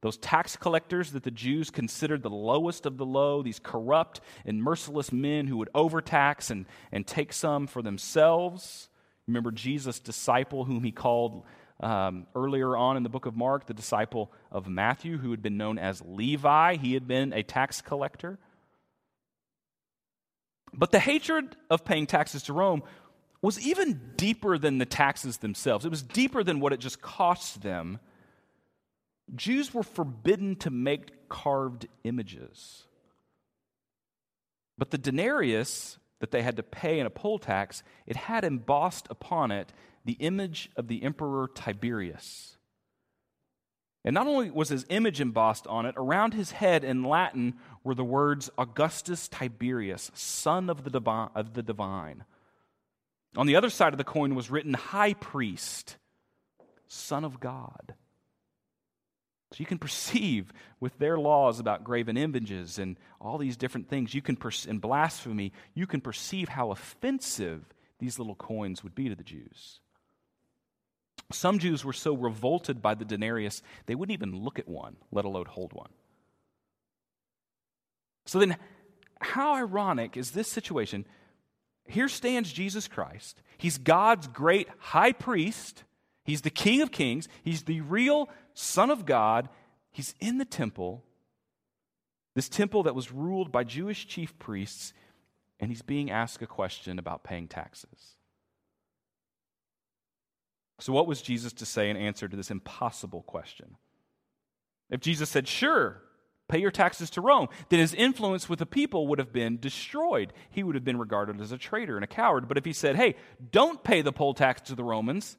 those 0.00 0.16
tax 0.16 0.56
collectors 0.56 1.12
that 1.12 1.24
the 1.24 1.30
Jews 1.30 1.70
considered 1.70 2.22
the 2.22 2.30
lowest 2.30 2.86
of 2.86 2.96
the 2.96 3.04
low, 3.04 3.42
these 3.42 3.58
corrupt 3.58 4.22
and 4.46 4.62
merciless 4.62 5.12
men 5.12 5.48
who 5.48 5.58
would 5.58 5.68
overtax 5.74 6.50
and, 6.50 6.64
and 6.90 7.06
take 7.06 7.34
some 7.34 7.66
for 7.66 7.82
themselves. 7.82 8.88
Remember 9.28 9.52
Jesus' 9.52 10.00
disciple, 10.00 10.64
whom 10.64 10.82
he 10.82 10.90
called 10.90 11.44
um, 11.80 12.26
earlier 12.34 12.76
on 12.76 12.96
in 12.96 13.02
the 13.02 13.08
book 13.08 13.26
of 13.26 13.36
Mark, 13.36 13.66
the 13.66 13.74
disciple 13.74 14.32
of 14.50 14.66
Matthew, 14.66 15.18
who 15.18 15.30
had 15.30 15.42
been 15.42 15.58
known 15.58 15.78
as 15.78 16.02
Levi. 16.04 16.76
He 16.76 16.94
had 16.94 17.06
been 17.06 17.32
a 17.32 17.42
tax 17.42 17.80
collector. 17.80 18.38
But 20.72 20.90
the 20.90 20.98
hatred 20.98 21.56
of 21.70 21.84
paying 21.84 22.06
taxes 22.06 22.44
to 22.44 22.52
Rome 22.52 22.82
was 23.40 23.60
even 23.60 24.12
deeper 24.16 24.58
than 24.58 24.78
the 24.78 24.86
taxes 24.86 25.38
themselves. 25.38 25.84
It 25.84 25.90
was 25.90 26.02
deeper 26.02 26.42
than 26.42 26.58
what 26.58 26.72
it 26.72 26.80
just 26.80 27.00
cost 27.00 27.62
them. 27.62 28.00
Jews 29.34 29.72
were 29.72 29.82
forbidden 29.82 30.56
to 30.56 30.70
make 30.70 31.28
carved 31.28 31.86
images. 32.02 32.84
But 34.78 34.90
the 34.90 34.98
denarius 34.98 35.98
that 36.20 36.30
they 36.30 36.42
had 36.42 36.56
to 36.56 36.62
pay 36.62 36.98
in 36.98 37.06
a 37.06 37.10
poll 37.10 37.38
tax, 37.38 37.82
it 38.06 38.16
had 38.16 38.44
embossed 38.44 39.06
upon 39.10 39.50
it 39.50 39.72
the 40.04 40.14
image 40.14 40.70
of 40.76 40.88
the 40.88 41.02
emperor 41.02 41.48
Tiberius. 41.54 42.56
And 44.04 44.14
not 44.14 44.26
only 44.26 44.50
was 44.50 44.68
his 44.68 44.86
image 44.88 45.20
embossed 45.20 45.66
on 45.66 45.84
it, 45.84 45.94
around 45.96 46.32
his 46.32 46.52
head 46.52 46.84
in 46.84 47.04
Latin 47.04 47.54
were 47.84 47.94
the 47.94 48.04
words 48.04 48.48
Augustus 48.56 49.28
Tiberius, 49.28 50.10
son 50.14 50.70
of 50.70 50.84
the, 50.84 50.90
divine, 50.90 51.30
of 51.34 51.54
the 51.54 51.62
divine. 51.62 52.24
On 53.36 53.46
the 53.46 53.56
other 53.56 53.70
side 53.70 53.92
of 53.92 53.98
the 53.98 54.04
coin 54.04 54.34
was 54.34 54.50
written 54.50 54.74
High 54.74 55.14
Priest, 55.14 55.96
Son 56.86 57.24
of 57.24 57.38
God. 57.40 57.94
You 59.60 59.66
can 59.66 59.78
perceive 59.78 60.52
with 60.80 60.98
their 60.98 61.18
laws 61.18 61.60
about 61.60 61.84
graven 61.84 62.16
images 62.16 62.78
and 62.78 62.96
all 63.20 63.38
these 63.38 63.56
different 63.56 63.88
things, 63.88 64.14
you 64.14 64.22
can 64.22 64.36
per- 64.36 64.50
and 64.68 64.80
blasphemy, 64.80 65.52
you 65.74 65.86
can 65.86 66.00
perceive 66.00 66.48
how 66.48 66.70
offensive 66.70 67.64
these 67.98 68.18
little 68.18 68.34
coins 68.34 68.82
would 68.82 68.94
be 68.94 69.08
to 69.08 69.14
the 69.14 69.24
Jews. 69.24 69.80
Some 71.32 71.58
Jews 71.58 71.84
were 71.84 71.92
so 71.92 72.14
revolted 72.14 72.80
by 72.80 72.94
the 72.94 73.04
denarius, 73.04 73.62
they 73.86 73.94
wouldn't 73.94 74.14
even 74.14 74.42
look 74.42 74.58
at 74.58 74.68
one, 74.68 74.96
let 75.12 75.24
alone 75.24 75.46
hold 75.46 75.72
one. 75.72 75.90
So 78.24 78.38
then, 78.38 78.56
how 79.20 79.54
ironic 79.54 80.16
is 80.16 80.30
this 80.30 80.50
situation 80.50 81.04
here 81.88 82.08
stands 82.08 82.52
Jesus 82.52 82.86
Christ. 82.86 83.42
He's 83.56 83.78
God's 83.78 84.28
great 84.28 84.68
high 84.78 85.12
priest. 85.12 85.84
He's 86.24 86.42
the 86.42 86.50
King 86.50 86.82
of 86.82 86.92
kings. 86.92 87.28
He's 87.42 87.62
the 87.62 87.80
real 87.80 88.28
Son 88.58 88.90
of 88.90 89.06
God. 89.06 89.48
He's 89.92 90.14
in 90.20 90.38
the 90.38 90.44
temple, 90.44 91.04
this 92.34 92.48
temple 92.48 92.82
that 92.82 92.94
was 92.94 93.12
ruled 93.12 93.52
by 93.52 93.64
Jewish 93.64 94.06
chief 94.06 94.38
priests. 94.38 94.92
and 95.60 95.70
he's 95.70 95.82
being 95.82 96.08
asked 96.08 96.40
a 96.40 96.46
question 96.46 97.00
about 97.00 97.24
paying 97.24 97.48
taxes. 97.48 98.16
So, 100.78 100.92
what 100.92 101.08
was 101.08 101.20
Jesus 101.20 101.52
to 101.54 101.66
say 101.66 101.90
in 101.90 101.96
answer 101.96 102.28
to 102.28 102.36
this 102.36 102.50
impossible 102.50 103.22
question? 103.22 103.76
If 104.88 105.00
Jesus 105.00 105.28
said, 105.28 105.48
Sure, 105.48 106.00
pay 106.48 106.58
your 106.58 106.70
taxes 106.70 107.10
to 107.10 107.20
Rome, 107.20 107.48
then 107.70 107.80
his 107.80 107.94
influence 107.94 108.48
with 108.48 108.60
the 108.60 108.66
people 108.66 109.08
would 109.08 109.18
have 109.18 109.32
been 109.32 109.58
destroyed. 109.58 110.32
He 110.50 110.62
would 110.62 110.76
have 110.76 110.84
been 110.84 110.98
regarded 110.98 111.40
as 111.40 111.50
a 111.50 111.58
traitor 111.58 111.96
and 111.96 112.04
a 112.04 112.08
coward. 112.08 112.46
But 112.46 112.58
if 112.58 112.64
he 112.64 112.72
said, 112.72 112.94
Hey, 112.94 113.16
don't 113.50 113.82
pay 113.82 114.02
the 114.02 114.12
poll 114.12 114.34
tax 114.34 114.60
to 114.62 114.76
the 114.76 114.84
Romans, 114.84 115.36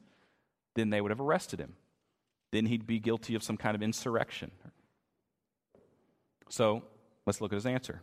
then 0.74 0.90
they 0.90 1.00
would 1.00 1.10
have 1.10 1.20
arrested 1.20 1.60
him. 1.60 1.76
Then 2.52 2.66
he'd 2.66 2.86
be 2.86 2.98
guilty 2.98 3.34
of 3.34 3.42
some 3.42 3.56
kind 3.56 3.74
of 3.74 3.82
insurrection. 3.82 4.50
So, 6.48 6.82
let's 7.26 7.40
look 7.40 7.52
at 7.52 7.56
his 7.56 7.66
answer. 7.66 8.02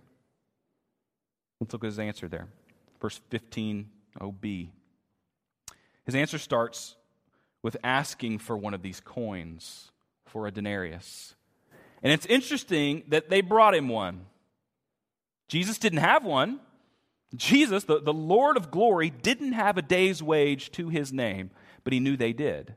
Let's 1.59 1.73
look 1.73 1.83
at 1.83 1.87
his 1.87 1.99
answer 1.99 2.27
there. 2.27 2.47
Verse 3.01 3.19
15, 3.29 3.89
OB. 4.21 4.45
His 6.05 6.15
answer 6.15 6.37
starts 6.37 6.95
with 7.61 7.75
asking 7.83 8.39
for 8.39 8.55
one 8.55 8.73
of 8.73 8.81
these 8.81 9.01
coins, 9.01 9.91
for 10.25 10.47
a 10.47 10.51
denarius. 10.51 11.35
And 12.01 12.13
it's 12.13 12.25
interesting 12.27 13.03
that 13.09 13.29
they 13.29 13.41
brought 13.41 13.75
him 13.75 13.89
one. 13.89 14.27
Jesus 15.47 15.77
didn't 15.77 15.99
have 15.99 16.23
one. 16.23 16.59
Jesus, 17.35 17.83
the, 17.83 17.99
the 17.99 18.13
Lord 18.13 18.55
of 18.55 18.71
glory, 18.71 19.09
didn't 19.09 19.53
have 19.53 19.77
a 19.77 19.81
day's 19.81 20.23
wage 20.23 20.71
to 20.71 20.89
his 20.89 21.11
name, 21.11 21.51
but 21.83 21.91
he 21.91 21.99
knew 21.99 22.15
they 22.15 22.33
did. 22.33 22.75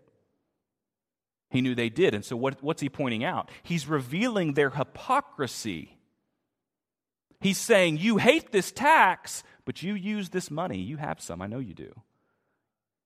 He 1.50 1.60
knew 1.60 1.74
they 1.74 1.88
did. 1.88 2.14
And 2.14 2.24
so, 2.24 2.36
what, 2.36 2.62
what's 2.62 2.80
he 2.80 2.88
pointing 2.88 3.24
out? 3.24 3.50
He's 3.62 3.86
revealing 3.86 4.54
their 4.54 4.70
hypocrisy. 4.70 5.98
He's 7.40 7.58
saying, 7.58 7.98
You 7.98 8.18
hate 8.18 8.52
this 8.52 8.70
tax, 8.70 9.42
but 9.64 9.82
you 9.82 9.94
use 9.94 10.30
this 10.30 10.50
money. 10.50 10.78
You 10.78 10.96
have 10.96 11.20
some. 11.20 11.42
I 11.42 11.46
know 11.46 11.58
you 11.58 11.74
do. 11.74 11.92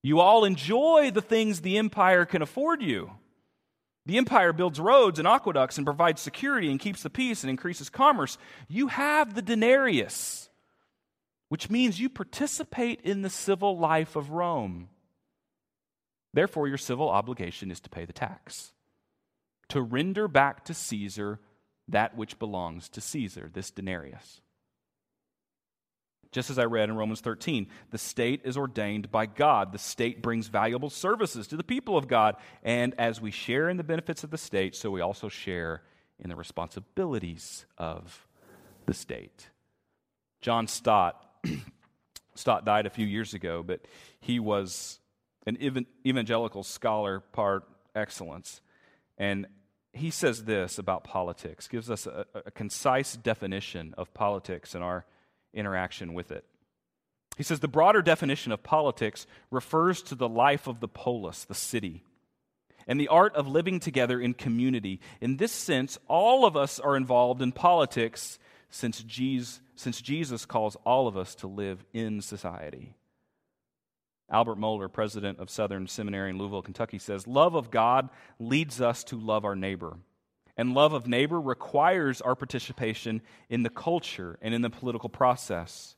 You 0.02 0.20
all 0.20 0.44
enjoy 0.44 1.10
the 1.12 1.22
things 1.22 1.60
the 1.60 1.78
empire 1.78 2.26
can 2.26 2.42
afford 2.42 2.82
you. 2.82 3.12
The 4.06 4.18
empire 4.18 4.52
builds 4.52 4.78
roads 4.78 5.18
and 5.18 5.26
aqueducts 5.26 5.78
and 5.78 5.86
provides 5.86 6.20
security 6.20 6.70
and 6.70 6.78
keeps 6.78 7.02
the 7.02 7.08
peace 7.08 7.42
and 7.42 7.48
increases 7.48 7.88
commerce. 7.88 8.36
You 8.68 8.88
have 8.88 9.34
the 9.34 9.40
denarius, 9.40 10.50
which 11.48 11.70
means 11.70 11.98
you 11.98 12.10
participate 12.10 13.00
in 13.00 13.22
the 13.22 13.30
civil 13.30 13.78
life 13.78 14.14
of 14.14 14.28
Rome. 14.28 14.90
Therefore, 16.34 16.66
your 16.66 16.78
civil 16.78 17.08
obligation 17.08 17.70
is 17.70 17.80
to 17.80 17.88
pay 17.88 18.04
the 18.04 18.12
tax, 18.12 18.72
to 19.68 19.80
render 19.80 20.26
back 20.26 20.64
to 20.64 20.74
Caesar 20.74 21.38
that 21.88 22.16
which 22.16 22.38
belongs 22.38 22.88
to 22.90 23.00
Caesar, 23.00 23.50
this 23.52 23.70
denarius. 23.70 24.40
Just 26.32 26.50
as 26.50 26.58
I 26.58 26.64
read 26.64 26.88
in 26.88 26.96
Romans 26.96 27.20
13, 27.20 27.68
the 27.92 27.98
state 27.98 28.40
is 28.44 28.56
ordained 28.56 29.12
by 29.12 29.26
God. 29.26 29.70
The 29.70 29.78
state 29.78 30.20
brings 30.20 30.48
valuable 30.48 30.90
services 30.90 31.46
to 31.46 31.56
the 31.56 31.62
people 31.62 31.96
of 31.96 32.08
God. 32.08 32.34
And 32.64 32.92
as 32.98 33.20
we 33.20 33.30
share 33.30 33.68
in 33.68 33.76
the 33.76 33.84
benefits 33.84 34.24
of 34.24 34.32
the 34.32 34.38
state, 34.38 34.74
so 34.74 34.90
we 34.90 35.00
also 35.00 35.28
share 35.28 35.82
in 36.18 36.30
the 36.30 36.34
responsibilities 36.34 37.66
of 37.78 38.26
the 38.86 38.94
state. 38.94 39.50
John 40.40 40.66
Stott, 40.66 41.24
Stott 42.34 42.64
died 42.64 42.86
a 42.86 42.90
few 42.90 43.06
years 43.06 43.34
ago, 43.34 43.62
but 43.62 43.86
he 44.20 44.40
was 44.40 44.98
an 45.46 45.86
evangelical 46.06 46.62
scholar 46.62 47.20
par 47.20 47.64
excellence. 47.94 48.60
And 49.18 49.46
he 49.92 50.10
says 50.10 50.44
this 50.44 50.78
about 50.78 51.04
politics, 51.04 51.68
gives 51.68 51.90
us 51.90 52.06
a, 52.06 52.26
a, 52.34 52.50
concise 52.50 53.16
definition 53.16 53.94
of 53.96 54.12
politics 54.12 54.74
and 54.74 54.82
our 54.82 55.06
interaction 55.52 56.14
with 56.14 56.32
it. 56.32 56.44
He 57.36 57.42
says 57.42 57.60
the 57.60 57.68
broader 57.68 58.02
definition 58.02 58.52
of 58.52 58.62
politics 58.62 59.26
refers 59.50 60.02
to 60.02 60.14
the 60.14 60.28
life 60.28 60.66
of 60.66 60.80
the 60.80 60.88
polis, 60.88 61.44
the 61.44 61.54
city, 61.54 62.02
and 62.86 63.00
the 63.00 63.08
art 63.08 63.34
of 63.34 63.48
living 63.48 63.80
together 63.80 64.20
in 64.20 64.34
community. 64.34 65.00
In 65.20 65.36
this 65.36 65.52
sense, 65.52 65.98
all 66.08 66.44
of 66.44 66.56
us 66.56 66.78
are 66.78 66.96
involved 66.96 67.40
in 67.40 67.52
politics 67.52 68.38
since 68.70 69.02
Jesus, 69.02 69.60
since 69.76 70.00
Jesus 70.00 70.44
calls 70.44 70.76
all 70.84 71.06
of 71.06 71.16
us 71.16 71.34
to 71.36 71.46
live 71.46 71.84
in 71.92 72.20
society. 72.20 72.94
Albert 74.30 74.58
Mohler, 74.58 74.92
president 74.92 75.38
of 75.38 75.50
Southern 75.50 75.86
Seminary 75.86 76.30
in 76.30 76.38
Louisville, 76.38 76.62
Kentucky, 76.62 76.98
says 76.98 77.26
Love 77.26 77.54
of 77.54 77.70
God 77.70 78.08
leads 78.38 78.80
us 78.80 79.04
to 79.04 79.18
love 79.18 79.44
our 79.44 79.56
neighbor. 79.56 79.98
And 80.56 80.72
love 80.72 80.92
of 80.92 81.06
neighbor 81.06 81.40
requires 81.40 82.20
our 82.20 82.34
participation 82.34 83.22
in 83.48 83.64
the 83.64 83.70
culture 83.70 84.38
and 84.40 84.54
in 84.54 84.62
the 84.62 84.70
political 84.70 85.08
process. 85.08 85.96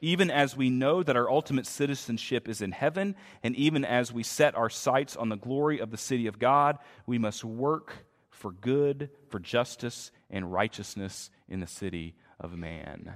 Even 0.00 0.30
as 0.30 0.56
we 0.56 0.70
know 0.70 1.02
that 1.02 1.16
our 1.16 1.30
ultimate 1.30 1.66
citizenship 1.66 2.48
is 2.48 2.60
in 2.60 2.72
heaven, 2.72 3.14
and 3.42 3.54
even 3.54 3.84
as 3.84 4.12
we 4.12 4.24
set 4.24 4.56
our 4.56 4.70
sights 4.70 5.14
on 5.14 5.28
the 5.28 5.36
glory 5.36 5.78
of 5.78 5.90
the 5.90 5.96
city 5.96 6.26
of 6.26 6.40
God, 6.40 6.78
we 7.06 7.18
must 7.18 7.44
work 7.44 8.06
for 8.30 8.50
good, 8.50 9.10
for 9.28 9.38
justice, 9.38 10.10
and 10.28 10.52
righteousness 10.52 11.30
in 11.48 11.60
the 11.60 11.66
city 11.66 12.16
of 12.40 12.56
man. 12.56 13.14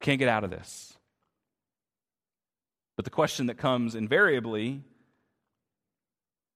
Can't 0.00 0.18
get 0.18 0.28
out 0.28 0.42
of 0.42 0.50
this. 0.50 0.98
But 2.96 3.04
the 3.04 3.10
question 3.10 3.46
that 3.46 3.58
comes 3.58 3.94
invariably 3.94 4.82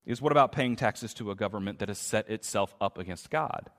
is 0.07 0.22
what 0.22 0.33
about 0.33 0.53
paying 0.53 0.77
taxes 0.77 1.14
to 1.14 1.31
a 1.31 1.35
government 1.35 1.81
that 1.81 1.88
has 1.88 1.98
set 1.98 2.31
itself 2.31 2.74
up 2.81 2.98
against 2.98 3.31
God? 3.31 3.70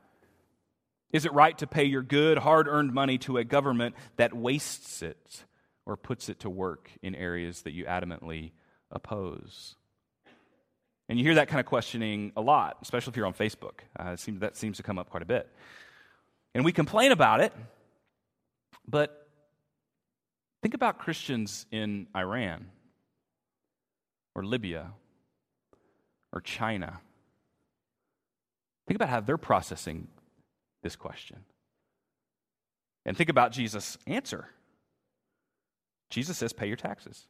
Is 1.12 1.26
it 1.26 1.34
right 1.34 1.58
to 1.58 1.68
pay 1.68 1.86
your 1.86 2.04
good, 2.04 2.38
hard 2.38 2.68
earned 2.68 2.94
money 2.94 3.18
to 3.20 3.38
a 3.38 3.44
government 3.44 3.96
that 4.18 4.34
wastes 4.34 5.02
it 5.02 5.44
or 5.86 5.98
puts 5.98 6.30
it 6.30 6.42
to 6.42 6.50
work 6.50 6.92
in 7.02 7.16
areas 7.16 7.64
that 7.64 7.72
you 7.72 7.86
adamantly 7.86 8.52
oppose? 8.92 9.76
And 11.08 11.18
you 11.18 11.26
hear 11.26 11.36
that 11.36 11.48
kind 11.48 11.60
of 11.60 11.66
questioning 11.66 12.32
a 12.38 12.42
lot, 12.42 12.78
especially 12.84 13.12
if 13.12 13.18
you're 13.18 13.26
on 13.26 13.34
Facebook. 13.34 13.80
Uh, 13.98 14.16
seems, 14.16 14.42
that 14.42 14.56
seems 14.56 14.78
to 14.78 14.84
come 14.84 15.00
up 15.00 15.10
quite 15.10 15.24
a 15.24 15.26
bit. 15.26 15.50
And 16.54 16.64
we 16.64 16.72
complain 16.72 17.12
about 17.12 17.42
it, 17.42 17.52
but 18.88 19.29
Think 20.62 20.74
about 20.74 21.00
Christians 21.00 21.66
in 21.72 22.08
Iran 22.16 22.68
or 24.36 24.44
Libya 24.44 24.92
or 26.34 26.42
China. 26.42 27.00
Think 28.88 28.96
about 28.96 29.10
how 29.10 29.22
they're 29.22 29.38
processing 29.38 30.08
this 30.82 30.96
question. 30.96 31.38
And 33.06 33.16
think 33.16 33.30
about 33.30 33.52
Jesus' 33.52 33.98
answer. 34.06 34.50
Jesus 36.10 36.38
says, 36.38 36.54
Pay 36.54 36.68
your 36.68 36.76
taxes. 36.76 37.28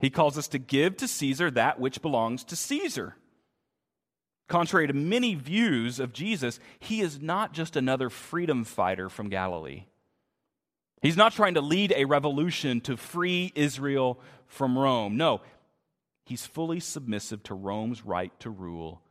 He 0.00 0.10
calls 0.10 0.36
us 0.36 0.48
to 0.48 0.58
give 0.58 0.96
to 0.98 1.08
Caesar 1.08 1.50
that 1.52 1.78
which 1.78 2.02
belongs 2.02 2.44
to 2.44 2.56
Caesar. 2.56 3.16
Contrary 4.48 4.86
to 4.88 4.92
many 4.92 5.34
views 5.34 6.00
of 6.00 6.12
Jesus, 6.12 6.58
he 6.80 7.00
is 7.00 7.22
not 7.22 7.52
just 7.52 7.76
another 7.76 8.10
freedom 8.10 8.64
fighter 8.64 9.08
from 9.08 9.28
Galilee. 9.28 9.84
He's 11.02 11.16
not 11.16 11.32
trying 11.32 11.54
to 11.54 11.60
lead 11.60 11.92
a 11.96 12.04
revolution 12.04 12.80
to 12.82 12.96
free 12.96 13.52
Israel 13.56 14.20
from 14.46 14.78
Rome. 14.78 15.16
No, 15.16 15.40
he's 16.24 16.46
fully 16.46 16.78
submissive 16.78 17.42
to 17.44 17.54
Rome's 17.54 18.04
right 18.04 18.32
to 18.40 18.50
rule 18.50 19.02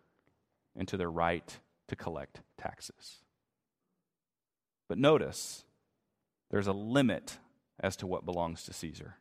and 0.74 0.88
to 0.88 0.96
their 0.96 1.12
right 1.12 1.60
to 1.90 1.98
collect 1.98 2.42
taxes. 2.58 3.18
But 4.88 4.98
notice, 4.98 5.66
there's 6.50 6.68
a 6.68 6.74
limit 6.74 7.38
as 7.80 7.98
to 7.98 8.08
what 8.08 8.26
belongs 8.26 8.64
to 8.64 8.74
Caesar. 8.74 9.16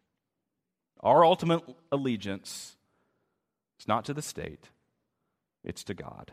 Our 1.00 1.24
ultimate 1.24 1.62
allegiance 1.90 2.76
is 3.80 3.88
not 3.88 4.04
to 4.04 4.14
the 4.14 4.22
state, 4.22 4.68
it's 5.64 5.82
to 5.84 5.94
God. 5.94 6.32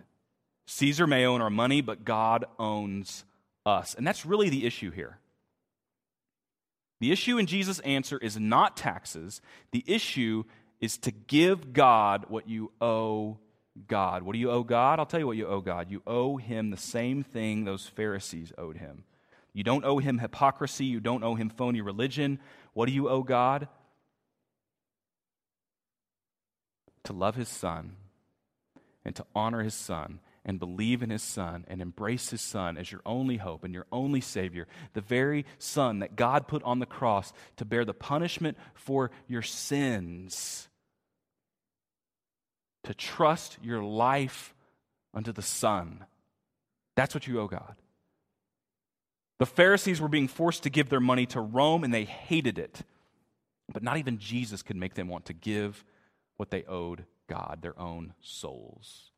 Caesar 0.67 1.08
may 1.08 1.26
own 1.26 1.41
our 1.41 1.50
money, 1.50 1.82
but 1.82 2.06
God 2.06 2.45
owns 2.60 3.26
us. 3.65 3.95
And 3.95 4.06
that's 4.06 4.26
really 4.26 4.50
the 4.50 4.65
issue 4.65 4.91
here. 4.91 5.17
The 6.99 7.12
issue 7.12 7.38
in 7.38 7.45
Jesus' 7.45 7.79
answer 7.79 8.17
is 8.17 8.39
not 8.39 8.75
taxes. 8.75 9.41
The 9.71 9.83
issue 9.86 10.43
is 10.79 10.97
to 10.99 11.12
give 11.12 11.73
God 11.73 12.25
what 12.29 12.49
you 12.49 12.71
owe 12.81 13.38
God. 13.88 14.23
What 14.23 14.33
do 14.33 14.39
you 14.39 14.49
owe 14.49 14.63
God? 14.63 14.99
I'll 14.99 15.05
tell 15.05 15.19
you 15.19 15.27
what 15.27 15.38
you 15.38 15.47
owe 15.47 15.62
God. 15.62 15.91
You 15.91 16.01
owe 16.07 16.38
him 16.38 16.69
the 16.69 16.77
same 16.77 17.23
thing 17.23 17.63
those 17.63 17.86
Pharisees 17.86 18.51
owed 18.57 18.77
him. 18.77 19.03
You 19.53 19.63
don't 19.63 19.86
owe 19.86 19.97
him 19.97 20.19
hypocrisy. 20.19 20.86
You 20.86 20.99
don't 20.99 21.23
owe 21.23 21.36
him 21.36 21.49
phony 21.49 21.81
religion. 21.81 22.39
What 22.73 22.88
do 22.88 22.91
you 22.91 23.10
owe 23.10 23.23
God? 23.23 23.67
To 27.05 27.13
love 27.13 27.36
his 27.36 27.49
son 27.49 27.95
and 29.05 29.15
to 29.15 29.25
honor 29.36 29.63
his 29.63 29.73
son 29.73 30.19
and 30.47 30.60
believe 30.60 31.03
in 31.03 31.10
his 31.10 31.21
son 31.21 31.65
and 31.67 31.81
embrace 31.81 32.29
his 32.29 32.41
son 32.41 32.77
as 32.77 32.89
your 32.89 33.01
only 33.05 33.38
hope 33.38 33.65
and 33.65 33.73
your 33.73 33.86
only 33.91 34.21
savior, 34.21 34.65
the 34.93 35.01
very 35.01 35.45
son 35.60 35.99
that 35.99 36.15
God 36.15 36.47
put 36.47 36.63
on 36.63 36.79
the 36.79 36.86
cross 36.86 37.33
to 37.57 37.65
bear 37.65 37.83
the 37.83 37.93
punishment 37.93 38.57
for 38.73 39.12
your 39.27 39.41
sins, 39.41 40.69
to 42.86 42.93
trust 42.93 43.57
your 43.62 43.83
life 43.83 44.55
unto 45.13 45.33
the 45.33 45.41
son. 45.41 46.05
That's 46.95 47.13
what 47.13 47.27
you 47.27 47.41
owe 47.41 47.47
God. 47.47 47.75
The 49.39 49.45
Pharisees 49.45 49.99
were 49.99 50.07
being 50.07 50.29
forced 50.29 50.63
to 50.63 50.69
give 50.69 50.89
their 50.89 51.01
money 51.01 51.25
to 51.27 51.41
Rome, 51.41 51.83
and 51.83 51.93
they 51.93 52.05
hated 52.05 52.57
it. 52.57 52.81
But 53.71 53.83
not 53.83 53.97
even 53.97 54.17
Jesus 54.17 54.63
could 54.63 54.77
make 54.77 54.95
them 54.95 55.10
want 55.10 55.25
to 55.25 55.33
give 55.33 55.83
what 56.38 56.49
they 56.51 56.63
owed 56.63 57.05
God, 57.27 57.60
their 57.62 57.77
own 57.77 58.13
souls. 58.21 59.12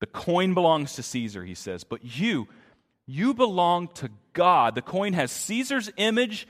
The 0.00 0.06
coin 0.06 0.54
belongs 0.54 0.94
to 0.94 1.02
Caesar, 1.02 1.44
he 1.44 1.54
says, 1.54 1.84
but 1.84 2.04
you, 2.18 2.48
you 3.06 3.34
belong 3.34 3.88
to 3.94 4.10
God. 4.32 4.74
The 4.74 4.82
coin 4.82 5.12
has 5.12 5.30
Caesar's 5.30 5.90
image. 5.96 6.48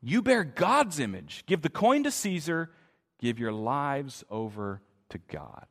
You 0.00 0.22
bear 0.22 0.42
God's 0.42 0.98
image. 0.98 1.44
Give 1.46 1.60
the 1.60 1.68
coin 1.68 2.04
to 2.04 2.10
Caesar, 2.10 2.70
give 3.20 3.38
your 3.38 3.52
lives 3.52 4.24
over 4.30 4.80
to 5.10 5.18
God. 5.28 5.66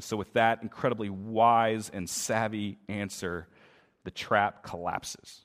So, 0.00 0.16
with 0.16 0.32
that 0.32 0.62
incredibly 0.62 1.10
wise 1.10 1.90
and 1.92 2.08
savvy 2.08 2.78
answer, 2.88 3.46
the 4.04 4.10
trap 4.10 4.62
collapses. 4.62 5.44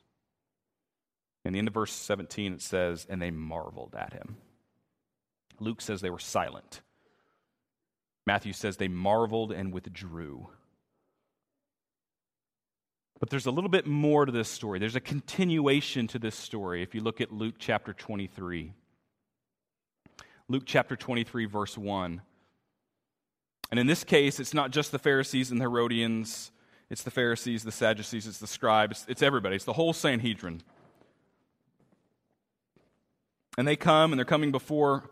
In 1.43 1.53
the 1.53 1.59
end 1.59 1.67
of 1.67 1.73
verse 1.73 1.91
17, 1.91 2.53
it 2.53 2.61
says, 2.61 3.05
And 3.09 3.21
they 3.21 3.31
marveled 3.31 3.95
at 3.97 4.13
him. 4.13 4.37
Luke 5.59 5.81
says 5.81 6.01
they 6.01 6.09
were 6.09 6.19
silent. 6.19 6.81
Matthew 8.25 8.53
says 8.53 8.77
they 8.77 8.87
marveled 8.87 9.51
and 9.51 9.71
withdrew. 9.71 10.49
But 13.19 13.29
there's 13.29 13.45
a 13.45 13.51
little 13.51 13.69
bit 13.69 13.87
more 13.87 14.25
to 14.25 14.31
this 14.31 14.49
story. 14.49 14.79
There's 14.79 14.95
a 14.95 15.01
continuation 15.01 16.07
to 16.07 16.19
this 16.19 16.35
story 16.35 16.81
if 16.81 16.93
you 16.93 17.01
look 17.01 17.21
at 17.21 17.31
Luke 17.31 17.55
chapter 17.59 17.93
23. 17.93 18.73
Luke 20.47 20.63
chapter 20.65 20.95
23, 20.95 21.45
verse 21.45 21.77
1. 21.77 22.21
And 23.71 23.79
in 23.79 23.87
this 23.87 24.03
case, 24.03 24.39
it's 24.39 24.53
not 24.53 24.71
just 24.71 24.91
the 24.91 24.99
Pharisees 24.99 25.49
and 25.49 25.59
the 25.59 25.63
Herodians, 25.63 26.51
it's 26.89 27.03
the 27.03 27.11
Pharisees, 27.11 27.63
the 27.63 27.71
Sadducees, 27.71 28.27
it's 28.27 28.37
the 28.37 28.47
scribes, 28.47 29.05
it's 29.07 29.23
everybody, 29.23 29.55
it's 29.55 29.65
the 29.65 29.73
whole 29.73 29.93
Sanhedrin. 29.93 30.61
And 33.57 33.67
they 33.67 33.75
come 33.75 34.11
and 34.11 34.19
they're 34.19 34.25
coming 34.25 34.51
before 34.51 35.09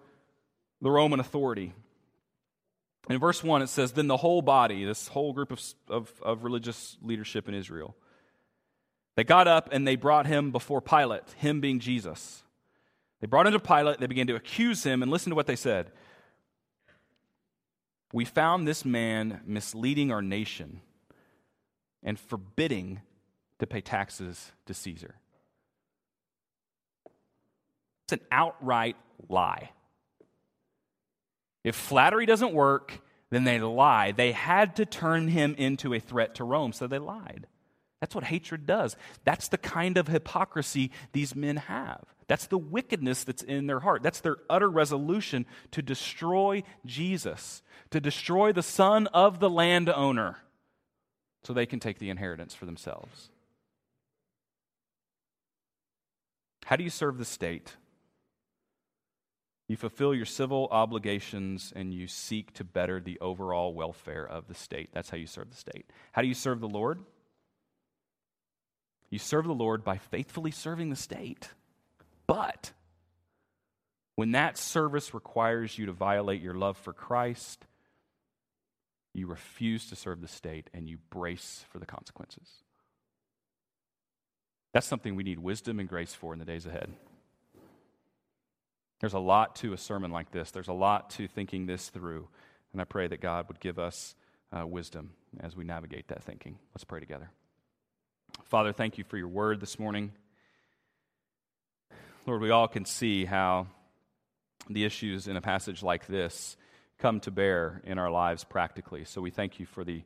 the 0.82 0.92
Roman 0.92 1.20
authority. 1.20 1.74
In 3.10 3.20
verse 3.20 3.44
1, 3.44 3.62
it 3.62 3.68
says, 3.68 3.92
Then 3.92 4.08
the 4.08 4.18
whole 4.18 4.42
body, 4.42 4.86
this 4.86 5.08
whole 5.08 5.34
group 5.34 5.52
of, 5.52 5.62
of, 5.90 6.12
of, 6.22 6.44
religious 6.44 6.98
leadership 7.02 7.50
in 7.50 7.54
Israel, 7.54 7.96
they 9.16 9.24
got 9.24 9.48
up 9.48 9.70
and 9.72 9.86
they 9.86 9.96
brought 9.96 10.26
him 10.26 10.52
before 10.52 10.82
Pilate, 10.82 11.24
him 11.38 11.60
being 11.60 11.80
Jesus. 11.80 12.44
They 13.20 13.28
brought 13.28 13.46
him 13.46 13.54
to 13.54 13.60
Pilate, 13.60 14.00
they 14.00 14.08
began 14.08 14.28
to 14.28 14.36
accuse 14.36 14.84
him, 14.84 15.02
and 15.02 15.12
listen 15.12 15.32
to 15.32 15.36
what 15.36 15.48
they 15.48 15.56
said. 15.56 15.92
We 18.14 18.26
found 18.26 18.68
this 18.68 18.86
man 18.86 19.42
misleading 19.46 20.12
our 20.12 20.22
nation 20.22 20.82
and 22.04 22.20
forbidding 22.20 23.02
to 23.60 23.68
pay 23.68 23.82
taxes 23.82 24.52
to 24.66 24.74
Caesar. 24.74 25.16
It's 28.06 28.14
an 28.14 28.28
outright 28.32 28.98
lie. 29.30 29.72
If 31.64 31.76
flattery 31.76 32.26
doesn't 32.26 32.54
work, 32.54 33.02
then 33.30 33.44
they 33.46 33.60
lie. 33.60 34.12
They 34.12 34.32
had 34.32 34.76
to 34.76 34.86
turn 34.86 35.28
him 35.30 35.56
into 35.58 35.94
a 35.94 36.00
threat 36.00 36.36
to 36.36 36.44
Rome, 36.44 36.74
so 36.74 36.88
they 36.88 37.00
lied. 37.00 37.48
That's 38.00 38.16
what 38.16 38.26
hatred 38.26 38.66
does. 38.66 38.98
That's 39.24 39.48
the 39.48 39.58
kind 39.58 39.98
of 39.98 40.08
hypocrisy 40.08 40.92
these 41.14 41.36
men 41.36 41.56
have. 41.56 42.04
That's 42.28 42.48
the 42.48 42.58
wickedness 42.58 43.24
that's 43.24 43.44
in 43.44 43.68
their 43.68 43.80
heart. 43.80 44.04
That's 44.04 44.20
their 44.20 44.38
utter 44.50 44.70
resolution 44.70 45.46
to 45.72 45.82
destroy 45.82 46.64
Jesus, 46.86 47.62
to 47.92 48.02
destroy 48.02 48.52
the 48.52 48.64
son 48.64 49.08
of 49.08 49.40
the 49.40 49.50
landowner, 49.50 50.38
so 51.44 51.54
they 51.54 51.66
can 51.66 51.80
take 51.80 52.00
the 52.00 52.10
inheritance 52.10 52.54
for 52.54 52.66
themselves. 52.66 53.30
How 56.66 56.76
do 56.76 56.84
you 56.84 56.90
serve 56.90 57.18
the 57.18 57.26
state? 57.26 57.76
You 59.68 59.78
fulfill 59.78 60.14
your 60.14 60.26
civil 60.26 60.68
obligations 60.72 61.72
and 61.76 61.94
you 61.94 62.08
seek 62.08 62.54
to 62.56 62.64
better 62.64 63.00
the 63.00 63.20
overall 63.20 63.74
welfare 63.74 64.28
of 64.28 64.48
the 64.48 64.54
state. 64.54 64.90
That's 64.94 65.10
how 65.10 65.18
you 65.18 65.28
serve 65.28 65.50
the 65.50 65.58
state. 65.58 65.90
How 66.12 66.22
do 66.22 66.28
you 66.28 66.34
serve 66.34 66.60
the 66.60 66.68
Lord? 66.68 67.00
You 69.10 69.20
serve 69.20 69.46
the 69.46 69.54
Lord 69.54 69.84
by 69.84 69.98
faithfully 69.98 70.52
serving 70.52 70.90
the 70.90 70.96
state. 70.96 71.50
But 72.28 72.72
when 74.16 74.32
that 74.32 74.58
service 74.58 75.14
requires 75.14 75.78
you 75.78 75.86
to 75.86 75.94
violate 75.94 76.42
your 76.42 76.56
love 76.56 76.78
for 76.78 76.94
Christ, 76.94 77.66
you 79.14 79.28
refuse 79.28 79.88
to 79.90 79.96
serve 79.96 80.22
the 80.22 80.28
state 80.28 80.70
and 80.74 80.90
you 80.90 80.98
brace 81.10 81.64
for 81.70 81.80
the 81.80 81.86
consequences. 81.86 82.64
That's 84.74 84.88
something 84.88 85.16
we 85.16 85.24
need 85.24 85.40
wisdom 85.40 85.80
and 85.80 85.88
grace 85.88 86.14
for 86.14 86.34
in 86.34 86.40
the 86.40 86.46
days 86.46 86.66
ahead. 86.66 86.92
There's 89.04 89.12
a 89.12 89.20
lot 89.20 89.58
to 89.58 89.74
a 89.74 89.78
sermon 89.78 90.12
like 90.12 90.32
this. 90.32 90.52
There's 90.52 90.70
a 90.70 90.74
lot 90.74 91.10
to 91.10 91.28
thinking 91.28 91.66
this 91.66 91.90
through. 91.90 92.26
And 92.72 92.80
I 92.80 92.86
pray 92.86 93.06
that 93.06 93.20
God 93.20 93.50
would 93.50 93.60
give 93.60 93.78
us 93.78 94.16
uh, 94.58 94.66
wisdom 94.66 95.10
as 95.42 95.58
we 95.58 95.66
navigate 95.66 96.08
that 96.08 96.24
thinking. 96.24 96.58
Let's 96.74 96.86
pray 96.86 97.02
together. 97.02 97.30
Father, 98.46 98.72
thank 98.72 98.98
you 98.98 99.04
for 99.04 99.18
your 99.18 99.28
word 99.28 99.60
this 99.60 99.78
morning. 99.78 100.14
Lord, 102.26 102.40
we 102.40 102.50
all 102.50 102.70
can 102.70 102.86
see 102.86 103.26
how 103.26 103.68
the 104.70 104.86
issues 104.86 105.28
in 105.28 105.36
a 105.36 105.42
passage 105.42 105.84
like 105.84 106.08
this 106.08 106.56
come 106.98 107.20
to 107.20 107.30
bear 107.30 107.82
in 107.84 108.00
our 108.00 108.10
lives 108.10 108.46
practically. 108.46 109.04
So 109.04 109.20
we 109.20 109.32
thank 109.32 109.60
you 109.60 109.66
for 109.66 109.84
the 109.84 110.04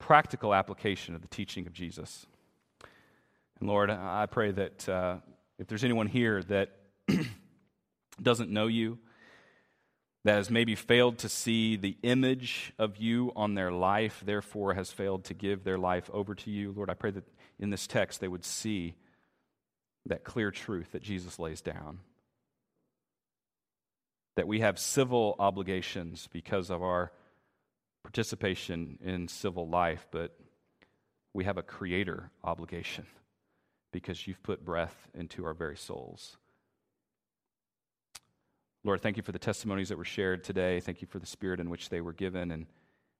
practical 0.00 0.52
application 0.52 1.14
of 1.14 1.22
the 1.22 1.28
teaching 1.28 1.68
of 1.68 1.72
Jesus. 1.72 2.26
And 3.60 3.68
Lord, 3.68 3.88
I 3.88 4.26
pray 4.26 4.50
that 4.50 4.88
uh, 4.88 5.18
if 5.60 5.68
there's 5.68 5.84
anyone 5.84 6.08
here 6.08 6.42
that 6.42 6.70
doesn't 8.20 8.50
know 8.50 8.66
you, 8.66 8.98
that 10.24 10.34
has 10.34 10.50
maybe 10.50 10.74
failed 10.74 11.18
to 11.18 11.28
see 11.28 11.76
the 11.76 11.96
image 12.02 12.72
of 12.78 12.96
you 12.96 13.32
on 13.34 13.54
their 13.54 13.72
life, 13.72 14.22
therefore 14.24 14.74
has 14.74 14.90
failed 14.90 15.24
to 15.24 15.34
give 15.34 15.64
their 15.64 15.78
life 15.78 16.08
over 16.12 16.34
to 16.34 16.50
you. 16.50 16.72
Lord, 16.72 16.90
I 16.90 16.94
pray 16.94 17.10
that 17.10 17.24
in 17.58 17.70
this 17.70 17.86
text 17.86 18.20
they 18.20 18.28
would 18.28 18.44
see 18.44 18.94
that 20.06 20.24
clear 20.24 20.50
truth 20.50 20.92
that 20.92 21.02
Jesus 21.02 21.38
lays 21.38 21.60
down. 21.60 22.00
That 24.36 24.48
we 24.48 24.60
have 24.60 24.78
civil 24.78 25.36
obligations 25.38 26.28
because 26.32 26.70
of 26.70 26.82
our 26.82 27.12
participation 28.02 28.98
in 29.02 29.28
civil 29.28 29.68
life, 29.68 30.06
but 30.10 30.36
we 31.34 31.44
have 31.44 31.58
a 31.58 31.62
creator 31.62 32.30
obligation 32.44 33.06
because 33.92 34.26
you've 34.26 34.42
put 34.42 34.64
breath 34.64 35.08
into 35.14 35.44
our 35.44 35.54
very 35.54 35.76
souls. 35.76 36.36
Lord, 38.84 39.00
thank 39.00 39.16
you 39.16 39.22
for 39.22 39.32
the 39.32 39.38
testimonies 39.38 39.90
that 39.90 39.98
were 39.98 40.04
shared 40.04 40.42
today. 40.42 40.80
Thank 40.80 41.02
you 41.02 41.08
for 41.08 41.18
the 41.18 41.26
spirit 41.26 41.60
in 41.60 41.70
which 41.70 41.88
they 41.88 42.00
were 42.00 42.12
given, 42.12 42.50
and 42.50 42.66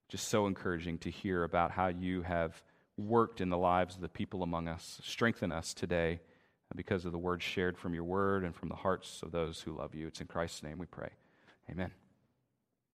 just 0.09 0.29
so 0.29 0.47
encouraging 0.47 0.99
to 0.99 1.11
hear 1.11 1.45
about 1.45 1.71
how 1.71 1.87
you 1.87 2.23
have 2.23 2.63
worked 2.97 3.41
in 3.41 3.49
the 3.49 3.57
lives 3.57 3.95
of 3.95 4.03
the 4.03 4.09
people 4.09 4.43
among 4.43 4.69
us. 4.69 5.01
Strengthen 5.05 5.53
us 5.53 5.73
today 5.73 6.21
because 6.75 7.05
of 7.05 7.13
the 7.13 7.19
words 7.19 7.45
shared 7.45 7.79
from 7.79 7.95
your 7.95 8.05
word 8.05 8.45
and 8.45 8.55
from 8.55 8.69
the 8.69 8.75
hearts 8.75 9.23
of 9.23 9.31
those 9.31 9.61
who 9.61 9.77
love 9.77 9.95
you. 9.95 10.07
It's 10.07 10.21
in 10.21 10.27
Christ's 10.27 10.63
name 10.63 10.79
we 10.79 10.87
pray. 10.87 11.11
Amen. 11.71 11.93